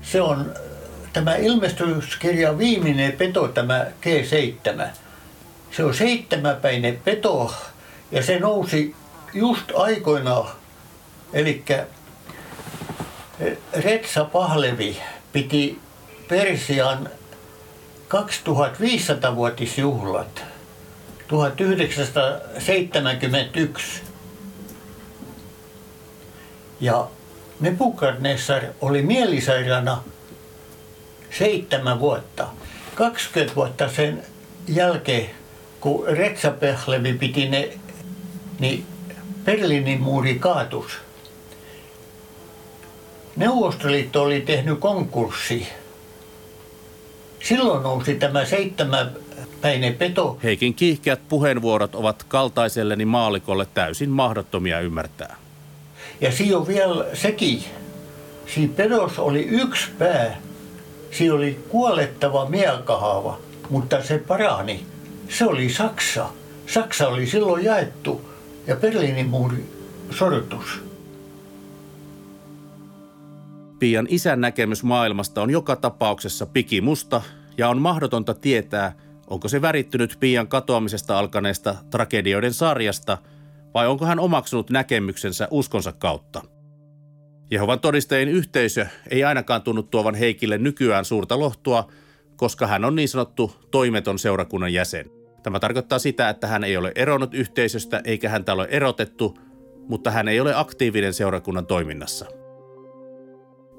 Se 0.01 0.21
on 0.21 0.45
tämä 1.13 1.35
ilmestyskirjan 1.35 2.57
viimeinen 2.57 3.11
peto, 3.11 3.47
tämä 3.47 3.85
G7. 4.05 4.87
Se 5.71 5.83
on 5.83 5.93
seitsemäpäinen 5.93 6.99
peto 7.03 7.51
ja 8.11 8.23
se 8.23 8.39
nousi 8.39 8.95
just 9.33 9.71
aikoinaan 9.75 10.49
Eli 11.33 11.63
Retsa 13.73 14.25
Pahlevi 14.25 15.01
piti 15.33 15.79
Persian 16.27 17.09
2500-vuotisjuhlat 18.09 20.43
1971. 21.27 24.01
Ja 26.79 27.09
Nebukadnessar 27.59 28.63
oli 28.81 29.01
mielisairaana 29.01 30.03
seitsemän 31.31 31.99
vuotta. 31.99 32.47
20 32.95 33.55
vuotta 33.55 33.89
sen 33.89 34.23
jälkeen, 34.67 35.29
kun 35.79 36.07
Retsapehlevi 36.07 37.13
piti 37.13 37.49
ne, 37.49 37.69
niin 38.59 38.85
Berliinin 39.45 40.01
muuri 40.01 40.39
kaatus. 40.39 40.91
Neuvostoliitto 43.35 44.23
oli 44.23 44.41
tehnyt 44.41 44.79
konkurssi. 44.79 45.67
Silloin 47.43 47.83
nousi 47.83 48.15
tämä 48.15 48.45
seitsemänpäinen 48.45 49.93
peto. 49.93 50.37
Heikin 50.43 50.73
kiihkeät 50.73 51.19
puheenvuorot 51.29 51.95
ovat 51.95 52.23
kaltaiselleni 52.23 53.05
maalikolle 53.05 53.67
täysin 53.73 54.09
mahdottomia 54.09 54.79
ymmärtää. 54.79 55.35
Ja 56.21 56.31
siinä 56.31 56.57
on 56.57 56.67
vielä 56.67 57.05
sekin. 57.13 57.63
Siinä 58.53 58.73
pedos 58.75 59.19
oli 59.19 59.43
yksi 59.43 59.91
pää. 59.99 60.37
Siinä 61.11 61.35
oli 61.35 61.59
kuolettava 61.69 62.49
mielkahaava, 62.49 63.37
mutta 63.69 64.03
se 64.03 64.17
parani. 64.17 64.85
Se 65.29 65.45
oli 65.45 65.69
Saksa. 65.69 66.29
Saksa 66.67 67.07
oli 67.07 67.27
silloin 67.27 67.65
jaettu 67.65 68.34
ja 68.67 68.75
Berliinin 68.75 69.29
muuri 69.29 69.65
sortus. 70.09 70.83
Pian 73.79 74.07
isän 74.09 74.41
näkemys 74.41 74.83
maailmasta 74.83 75.41
on 75.41 75.49
joka 75.49 75.75
tapauksessa 75.75 76.45
pikimusta 76.45 77.21
ja 77.57 77.69
on 77.69 77.81
mahdotonta 77.81 78.33
tietää, 78.33 78.95
onko 79.27 79.47
se 79.47 79.61
värittynyt 79.61 80.17
Pian 80.19 80.47
katoamisesta 80.47 81.19
alkaneesta 81.19 81.75
tragedioiden 81.91 82.53
sarjasta 82.53 83.17
vai 83.73 83.87
onko 83.87 84.05
hän 84.05 84.19
omaksunut 84.19 84.69
näkemyksensä 84.69 85.47
uskonsa 85.51 85.91
kautta. 85.91 86.41
Jehovan 87.51 87.79
todistajien 87.79 88.29
yhteisö 88.29 88.87
ei 89.09 89.23
ainakaan 89.23 89.61
tunnu 89.61 89.83
tuovan 89.83 90.15
Heikille 90.15 90.57
nykyään 90.57 91.05
suurta 91.05 91.39
lohtua, 91.39 91.91
koska 92.35 92.67
hän 92.67 92.85
on 92.85 92.95
niin 92.95 93.09
sanottu 93.09 93.55
toimeton 93.71 94.19
seurakunnan 94.19 94.73
jäsen. 94.73 95.14
Tämä 95.45 95.59
tarkoittaa 95.59 95.99
sitä, 95.99 96.29
että 96.29 96.47
hän 96.47 96.63
ei 96.63 96.77
ole 96.77 96.91
eronnut 96.95 97.33
yhteisöstä 97.33 98.01
eikä 98.03 98.29
häntä 98.29 98.53
ole 98.53 98.67
erotettu, 98.71 99.37
mutta 99.87 100.11
hän 100.11 100.27
ei 100.27 100.39
ole 100.39 100.53
aktiivinen 100.55 101.13
seurakunnan 101.13 101.65
toiminnassa. 101.65 102.25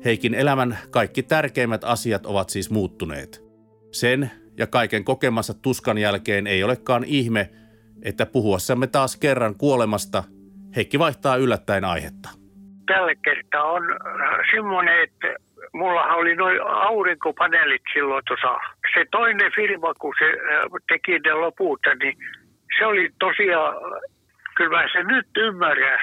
Heikin 0.04 0.34
elämän 0.34 0.78
kaikki 0.90 1.22
tärkeimmät 1.22 1.84
asiat 1.84 2.26
ovat 2.26 2.50
siis 2.50 2.70
muuttuneet. 2.70 3.44
Sen 3.92 4.30
ja 4.58 4.66
kaiken 4.66 5.04
kokemassa 5.04 5.54
tuskan 5.54 5.98
jälkeen 5.98 6.46
ei 6.46 6.64
olekaan 6.64 7.04
ihme, 7.04 7.50
että 8.02 8.26
puhuessamme 8.26 8.86
taas 8.86 9.16
kerran 9.16 9.54
kuolemasta, 9.54 10.24
Heikki 10.76 10.98
vaihtaa 10.98 11.36
yllättäen 11.36 11.84
aihetta. 11.84 12.28
Tällä 12.86 13.14
kertaa 13.14 13.64
on 13.64 13.82
semmoinen, 14.54 15.02
että 15.02 15.45
mullahan 15.76 16.18
oli 16.18 16.34
noin 16.34 16.60
aurinkopaneelit 16.62 17.82
silloin 17.92 18.22
tuossa. 18.26 18.58
Se 18.94 19.04
toinen 19.10 19.52
firma, 19.56 19.94
kun 19.94 20.14
se 20.18 20.28
teki 20.88 21.18
ne 21.18 21.34
lopulta, 21.34 21.94
niin 21.94 22.16
se 22.78 22.86
oli 22.86 23.10
tosiaan, 23.18 23.74
kyllä 24.56 24.76
mä 24.76 24.88
sen 24.92 25.06
nyt 25.06 25.26
ymmärrän, 25.36 25.98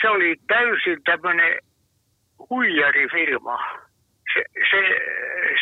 se 0.00 0.08
oli 0.08 0.36
täysin 0.46 1.02
tämmöinen 1.04 1.58
huijarifirma. 2.50 3.58
Se, 4.34 4.44
se, 4.70 4.80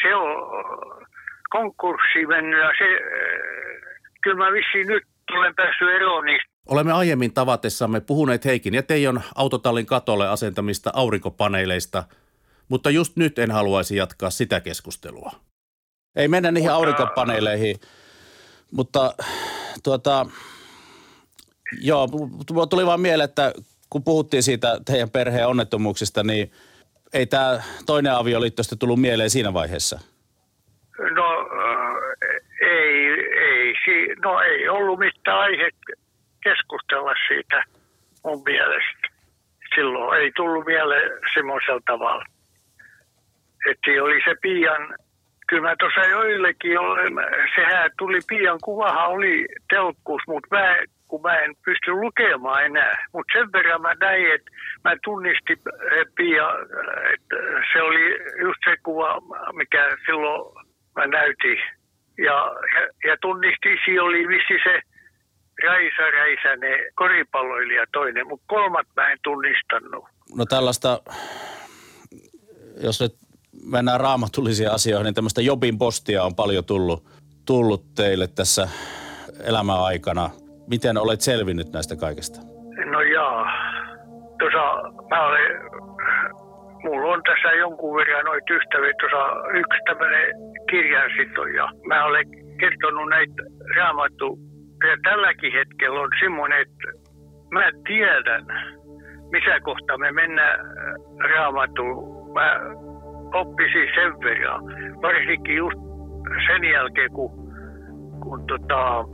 se 0.03 0.15
on 0.15 0.29
konkurssi 1.51 2.27
mennyt 2.27 2.61
ja 2.61 2.71
se, 2.79 2.87
kyllä 4.23 4.45
mä 4.45 4.53
vissiin 4.53 4.87
nyt 4.87 5.03
olen 5.33 5.55
päässyt 5.55 5.89
eroon 5.89 6.25
niistä. 6.25 6.49
Olemme 6.69 6.93
aiemmin 6.93 7.35
tavatessamme 7.35 8.01
puhuneet 8.01 8.45
Heikin 8.45 8.75
ja 8.75 8.83
Teijon 8.83 9.21
autotallin 9.37 9.87
katolle 9.87 10.29
asentamista 10.29 10.91
aurinkopaneeleista, 10.95 12.05
mutta 12.69 12.91
just 12.91 13.17
nyt 13.17 13.39
en 13.39 13.51
haluaisi 13.51 13.97
jatkaa 13.97 14.31
sitä 14.31 14.61
keskustelua. 14.61 15.33
Ei 16.17 16.29
mennä 16.29 16.51
niihin 16.51 16.73
aurinkopaneeleihin, 16.73 17.77
mutta 18.71 19.15
tuota, 19.83 20.27
joo, 21.81 22.09
tuli 22.71 22.87
vaan 22.87 23.01
mieleen, 23.01 23.29
että 23.31 23.53
kun 23.91 24.05
puhuttiin 24.05 24.43
siitä 24.43 24.81
teidän 24.85 25.11
perheen 25.11 25.49
onnettomuuksista, 25.49 26.23
niin– 26.23 26.53
ei 27.13 27.27
tämä 27.27 27.61
toinen 27.87 28.13
avioliitto 28.13 28.63
sitten 28.63 28.79
tullut 28.79 29.01
mieleen 29.01 29.31
siinä 29.31 29.55
vaiheessa? 29.55 30.01
No 30.99 31.41
äh, 31.41 32.69
ei, 32.71 33.07
ei, 33.41 33.75
no 34.23 34.41
ei 34.41 34.69
ollut 34.69 34.99
mitään 34.99 35.39
aihe 35.39 35.71
keskustella 36.43 37.15
siitä 37.29 37.65
mun 38.25 38.43
mielestä. 38.45 39.09
Silloin 39.75 40.21
ei 40.21 40.33
tullut 40.37 40.67
mieleen 40.67 41.13
semmoisella 41.35 41.81
tavalla. 41.87 42.25
Että 43.71 44.03
oli 44.03 44.21
se 44.25 44.35
pian, 44.43 44.95
kyllä 45.49 45.63
mä 45.63 45.75
tuossa 45.79 46.01
joillekin, 46.01 46.79
sehän 47.55 47.91
tuli 47.99 48.19
pian, 48.29 48.59
kuvahan 48.65 49.09
oli 49.09 49.47
telkkuus, 49.69 50.23
mutta 50.27 50.57
mä 50.57 50.77
kun 51.09 51.23
mä 51.23 51.37
en 51.37 51.55
pysty 51.65 51.91
lukemaan 51.93 52.65
enää. 52.65 53.07
Mutta 53.13 53.39
sen 53.39 53.53
verran 53.53 53.83
mä 53.83 53.95
näin, 54.01 54.35
että 54.35 54.51
mä 54.85 54.97
tunnistin 55.05 55.59
eh, 55.93 56.07
Pia, 56.17 56.49
että 57.15 57.37
se 57.73 57.83
oli 57.83 58.05
just 58.41 58.61
se 58.65 58.77
kuva, 58.83 59.21
mikä 59.53 59.97
silloin 60.07 60.67
mä 60.97 61.07
näytin. 61.07 61.59
Ja, 62.19 62.39
ja, 62.75 63.11
ja 63.11 63.17
tunnistin, 63.21 63.79
siinä 63.85 64.03
oli 64.03 64.29
vissi 64.29 64.59
se 64.65 64.81
Raisa 65.65 66.11
Räisänen 66.11 66.79
koripalloilija 66.95 67.85
toinen, 67.93 68.27
mutta 68.27 68.45
kolmat 68.49 68.87
mä 68.97 69.11
en 69.11 69.19
tunnistanut. 69.25 70.05
No 70.37 70.45
tällaista, 70.45 71.03
jos 72.85 73.01
nyt 73.01 73.13
mennään 73.71 74.01
raamatullisiin 74.01 74.71
asioihin, 74.71 75.05
niin 75.05 75.15
tämmöistä 75.15 75.41
Jobin 75.41 75.79
postia 75.79 76.25
on 76.25 76.35
paljon 76.35 76.65
tullut, 76.65 77.05
tullut 77.47 77.95
teille 77.95 78.27
tässä 78.27 78.69
elämän 79.45 79.81
aikana– 79.81 80.31
Miten 80.71 80.99
olet 80.99 81.21
selvinnyt 81.21 81.73
näistä 81.73 81.97
kaikesta? 81.97 82.41
No 82.91 83.01
joo. 83.01 83.47
Tuossa 84.39 84.65
mä 85.11 85.27
olen, 85.27 85.51
mulla 86.85 87.13
on 87.13 87.23
tässä 87.23 87.49
jonkun 87.53 87.97
verran 87.97 88.25
noita 88.25 88.55
ystäviä, 88.55 88.93
tuossa 89.01 89.25
yksi 89.61 89.79
tämmöinen 89.87 90.27
kirjansito 90.71 91.47
ja 91.47 91.69
mä 91.89 92.05
olen 92.05 92.27
kertonut 92.61 93.09
näitä 93.09 93.43
raamattu. 93.77 94.39
Ja 94.89 94.97
tälläkin 95.03 95.53
hetkellä 95.53 96.01
on 96.01 96.11
semmoinen, 96.21 96.61
että 96.61 96.89
mä 97.51 97.65
tiedän, 97.87 98.47
missä 99.31 99.61
kohtaa 99.61 99.99
me 99.99 100.13
mennään 100.13 100.59
raamattuun. 101.35 102.33
Mä 102.33 102.61
oppisin 103.35 103.89
sen 103.95 104.13
verran, 104.21 104.65
varsinkin 105.03 105.57
just 105.57 105.79
sen 106.47 106.65
jälkeen, 106.65 107.11
kun, 107.13 107.31
kun 108.23 108.47
tota, 108.47 109.05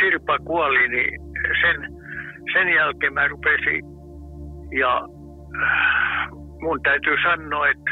Sirpa 0.00 0.38
kuoli, 0.38 0.88
niin 0.88 1.20
sen, 1.62 1.76
sen 2.52 2.68
jälkeen 2.68 3.14
mä 3.14 3.28
rupesin 3.28 3.84
ja 4.78 4.96
äh, 5.62 6.30
mun 6.60 6.82
täytyy 6.82 7.16
sanoa, 7.22 7.68
että, 7.68 7.90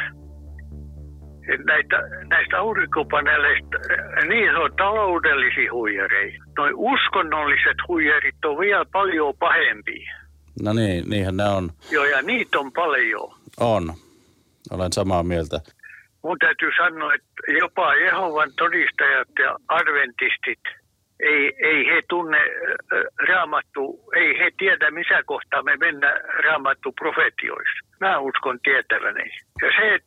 että 1.53 1.67
näitä, 1.67 1.97
näistä 2.31 2.59
aurinkopaneeleista, 2.59 3.77
äh, 3.91 4.29
niin 4.29 4.57
on 4.57 4.71
taloudellisia 4.77 5.73
huijareita. 5.73 6.45
Noin 6.59 6.75
uskonnolliset 6.77 7.77
huijarit 7.89 8.45
on 8.45 8.59
vielä 8.59 8.85
paljon 8.93 9.35
pahempia. 9.39 10.13
No 10.63 10.73
niin, 10.73 11.11
niinhän 11.11 11.37
ne 11.37 11.45
on. 11.45 11.71
Joo, 11.91 12.05
ja 12.05 12.23
niitä 12.23 12.59
on 12.59 12.73
paljon. 12.73 13.35
On. 13.61 13.95
Olen 14.75 14.93
samaa 14.93 15.23
mieltä. 15.23 15.61
Mun 16.25 16.39
täytyy 16.39 16.71
sanoa, 16.77 17.15
että 17.15 17.53
jopa 17.61 17.95
Jehovan 17.95 18.51
todistajat 18.59 19.29
ja 19.39 19.57
adventistit– 19.69 20.63
ei, 21.23 21.53
ei 21.59 21.87
he 21.87 22.03
tunne 22.09 22.39
raamattu, 23.29 23.83
ei 24.15 24.39
he 24.39 24.51
tiedä 24.59 24.91
missä 24.91 25.23
kohtaa 25.27 25.63
me 25.63 25.77
mennään 25.77 26.21
raamattu 26.45 26.93
profetioissa. 26.93 27.87
Mä 28.01 28.19
uskon 28.19 28.59
tietäväni. 28.63 29.31
Ja 29.63 29.69
se, 29.79 29.99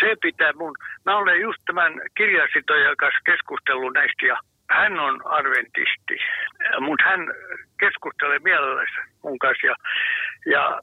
se 0.00 0.16
pitää 0.22 0.52
mun, 0.52 0.74
mä 1.06 1.16
olen 1.16 1.40
just 1.40 1.62
tämän 1.66 1.92
kirjasitojan 2.16 2.96
kanssa 2.96 3.20
keskustellut 3.26 3.94
näistä 3.94 4.26
ja 4.26 4.38
hän 4.70 5.00
on 5.00 5.20
adventisti, 5.24 6.16
mutta 6.80 7.04
hän 7.04 7.20
keskustelee 7.80 8.38
mielellänsä 8.38 9.00
mun 9.22 9.38
kanssa 9.38 9.66
ja, 9.66 9.74
ja 10.46 10.80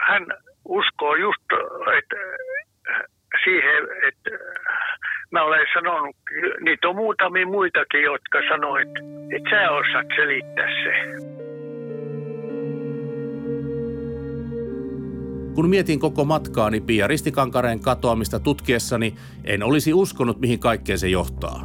hän 0.00 0.26
uskoo 0.64 1.14
just, 1.14 1.42
että 1.98 2.16
siihen, 3.44 3.84
että 4.08 4.30
mä 5.30 5.42
olen 5.42 5.66
sanonut, 5.74 6.16
niitä 6.60 6.88
on 6.88 6.96
muutamia 6.96 7.46
muitakin, 7.46 8.02
jotka 8.02 8.38
sanoivat, 8.48 8.88
että, 8.88 9.00
että 9.36 9.50
sä 9.50 9.70
osaat 9.70 10.06
selittää 10.16 10.68
se. 10.84 10.92
Kun 15.54 15.68
mietin 15.68 16.00
koko 16.00 16.24
matkaani 16.24 16.80
Pia 16.80 17.06
Ristikankareen 17.06 17.80
katoamista 17.80 18.40
tutkiessani, 18.40 19.14
en 19.44 19.62
olisi 19.62 19.94
uskonut 19.94 20.40
mihin 20.40 20.60
kaikkeen 20.60 20.98
se 20.98 21.08
johtaa. 21.08 21.64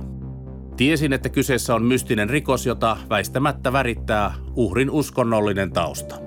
Tiesin, 0.77 1.13
että 1.13 1.29
kyseessä 1.29 1.75
on 1.75 1.83
mystinen 1.83 2.29
rikos, 2.29 2.65
jota 2.65 2.97
väistämättä 3.09 3.73
värittää 3.73 4.31
uhrin 4.55 4.89
uskonnollinen 4.89 5.71
tausta. 5.71 6.26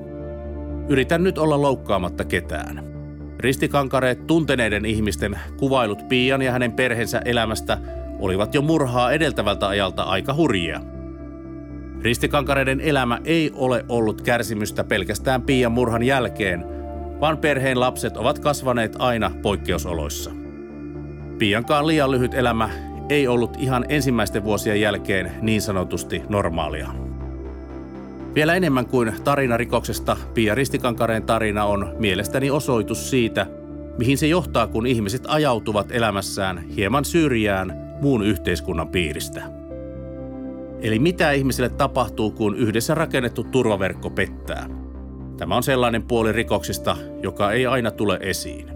Yritän 0.90 1.24
nyt 1.24 1.38
olla 1.38 1.62
loukkaamatta 1.62 2.24
ketään. 2.24 2.84
Ristikankareet 3.38 4.26
tunteneiden 4.26 4.84
ihmisten 4.84 5.38
kuvailut 5.56 6.08
Pian 6.08 6.42
ja 6.42 6.52
hänen 6.52 6.72
perheensä 6.72 7.22
elämästä 7.24 7.78
olivat 8.18 8.54
jo 8.54 8.62
murhaa 8.62 9.12
edeltävältä 9.12 9.68
ajalta 9.68 10.02
aika 10.02 10.34
hurjia. 10.34 10.80
Ristikankareiden 12.00 12.80
elämä 12.80 13.18
ei 13.24 13.50
ole 13.54 13.84
ollut 13.88 14.22
kärsimystä 14.22 14.84
pelkästään 14.84 15.42
Pian 15.42 15.72
murhan 15.72 16.02
jälkeen, 16.02 16.64
vaan 17.20 17.38
perheen 17.38 17.80
lapset 17.80 18.16
ovat 18.16 18.38
kasvaneet 18.38 18.96
aina 18.98 19.30
poikkeusoloissa. 19.42 20.30
Piankaan 21.38 21.86
liian 21.86 22.10
lyhyt 22.10 22.34
elämä 22.34 22.70
ei 23.08 23.28
ollut 23.28 23.56
ihan 23.58 23.84
ensimmäisten 23.88 24.44
vuosien 24.44 24.80
jälkeen 24.80 25.32
niin 25.42 25.62
sanotusti 25.62 26.22
normaalia. 26.28 27.09
Vielä 28.34 28.54
enemmän 28.54 28.86
kuin 28.86 29.12
tarina 29.24 29.56
rikoksesta, 29.56 30.16
Pia 30.34 30.54
Ristikankareen 30.54 31.22
tarina 31.22 31.64
on 31.64 31.94
mielestäni 31.98 32.50
osoitus 32.50 33.10
siitä, 33.10 33.46
mihin 33.98 34.18
se 34.18 34.26
johtaa, 34.26 34.66
kun 34.66 34.86
ihmiset 34.86 35.22
ajautuvat 35.28 35.92
elämässään 35.92 36.58
hieman 36.58 37.04
syrjään 37.04 37.72
muun 38.02 38.26
yhteiskunnan 38.26 38.88
piiristä. 38.88 39.42
Eli 40.80 40.98
mitä 40.98 41.32
ihmisille 41.32 41.68
tapahtuu, 41.68 42.30
kun 42.30 42.56
yhdessä 42.56 42.94
rakennettu 42.94 43.44
turvaverkko 43.44 44.10
pettää? 44.10 44.66
Tämä 45.36 45.56
on 45.56 45.62
sellainen 45.62 46.02
puoli 46.02 46.32
rikoksista, 46.32 46.96
joka 47.22 47.52
ei 47.52 47.66
aina 47.66 47.90
tule 47.90 48.18
esiin. 48.22 48.70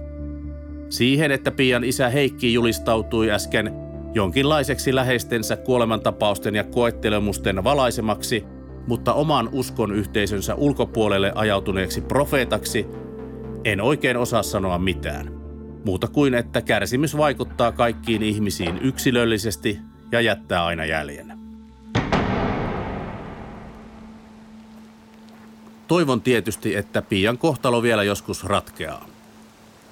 Siihen, 0.88 1.30
että 1.30 1.50
Pian 1.50 1.84
isä 1.84 2.08
Heikki 2.08 2.54
julistautui 2.54 3.30
äsken 3.30 3.72
jonkinlaiseksi 4.14 4.94
läheistensä 4.94 5.56
kuolemantapausten 5.56 6.54
ja 6.54 6.64
koettelemusten 6.64 7.64
valaisemaksi, 7.64 8.44
mutta 8.86 9.14
oman 9.14 9.48
uskon 9.52 9.94
yhteisönsä 9.94 10.54
ulkopuolelle 10.54 11.32
ajautuneeksi 11.34 12.00
profeetaksi, 12.00 12.86
en 13.64 13.80
oikein 13.80 14.16
osaa 14.16 14.42
sanoa 14.42 14.78
mitään. 14.78 15.30
Muuta 15.84 16.08
kuin, 16.08 16.34
että 16.34 16.62
kärsimys 16.62 17.16
vaikuttaa 17.16 17.72
kaikkiin 17.72 18.22
ihmisiin 18.22 18.78
yksilöllisesti 18.82 19.78
ja 20.12 20.20
jättää 20.20 20.64
aina 20.64 20.84
jäljen. 20.84 21.38
Toivon 25.88 26.20
tietysti, 26.20 26.76
että 26.76 27.02
Pian 27.02 27.38
kohtalo 27.38 27.82
vielä 27.82 28.02
joskus 28.02 28.44
ratkeaa. 28.44 29.06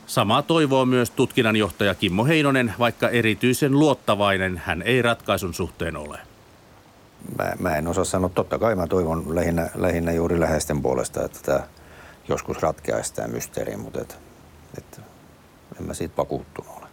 Samaa 0.06 0.42
toivoo 0.42 0.86
myös 0.86 1.10
tutkinnanjohtaja 1.10 1.94
Kimmo 1.94 2.24
Heinonen, 2.24 2.74
vaikka 2.78 3.08
erityisen 3.08 3.72
luottavainen 3.72 4.62
hän 4.64 4.82
ei 4.82 5.02
ratkaisun 5.02 5.54
suhteen 5.54 5.96
ole. 5.96 6.31
Mä, 7.38 7.52
mä 7.58 7.76
en 7.76 7.88
osaa 7.88 8.04
sanoa. 8.04 8.30
Totta 8.34 8.58
kai 8.58 8.74
mä 8.74 8.86
toivon 8.86 9.34
lähinnä, 9.34 9.70
lähinnä 9.74 10.12
juuri 10.12 10.40
läheisten 10.40 10.82
puolesta, 10.82 11.24
että 11.24 11.38
tämä 11.42 11.60
joskus 12.28 12.62
ratkeaisi 12.62 13.14
tämä 13.14 13.28
mysteeri, 13.28 13.76
mutta 13.76 14.00
et, 14.00 14.18
et, 14.78 15.00
en 15.80 15.86
mä 15.86 15.94
siitä 15.94 16.16
vakuuttunut 16.16 16.72
ole. 16.78 16.86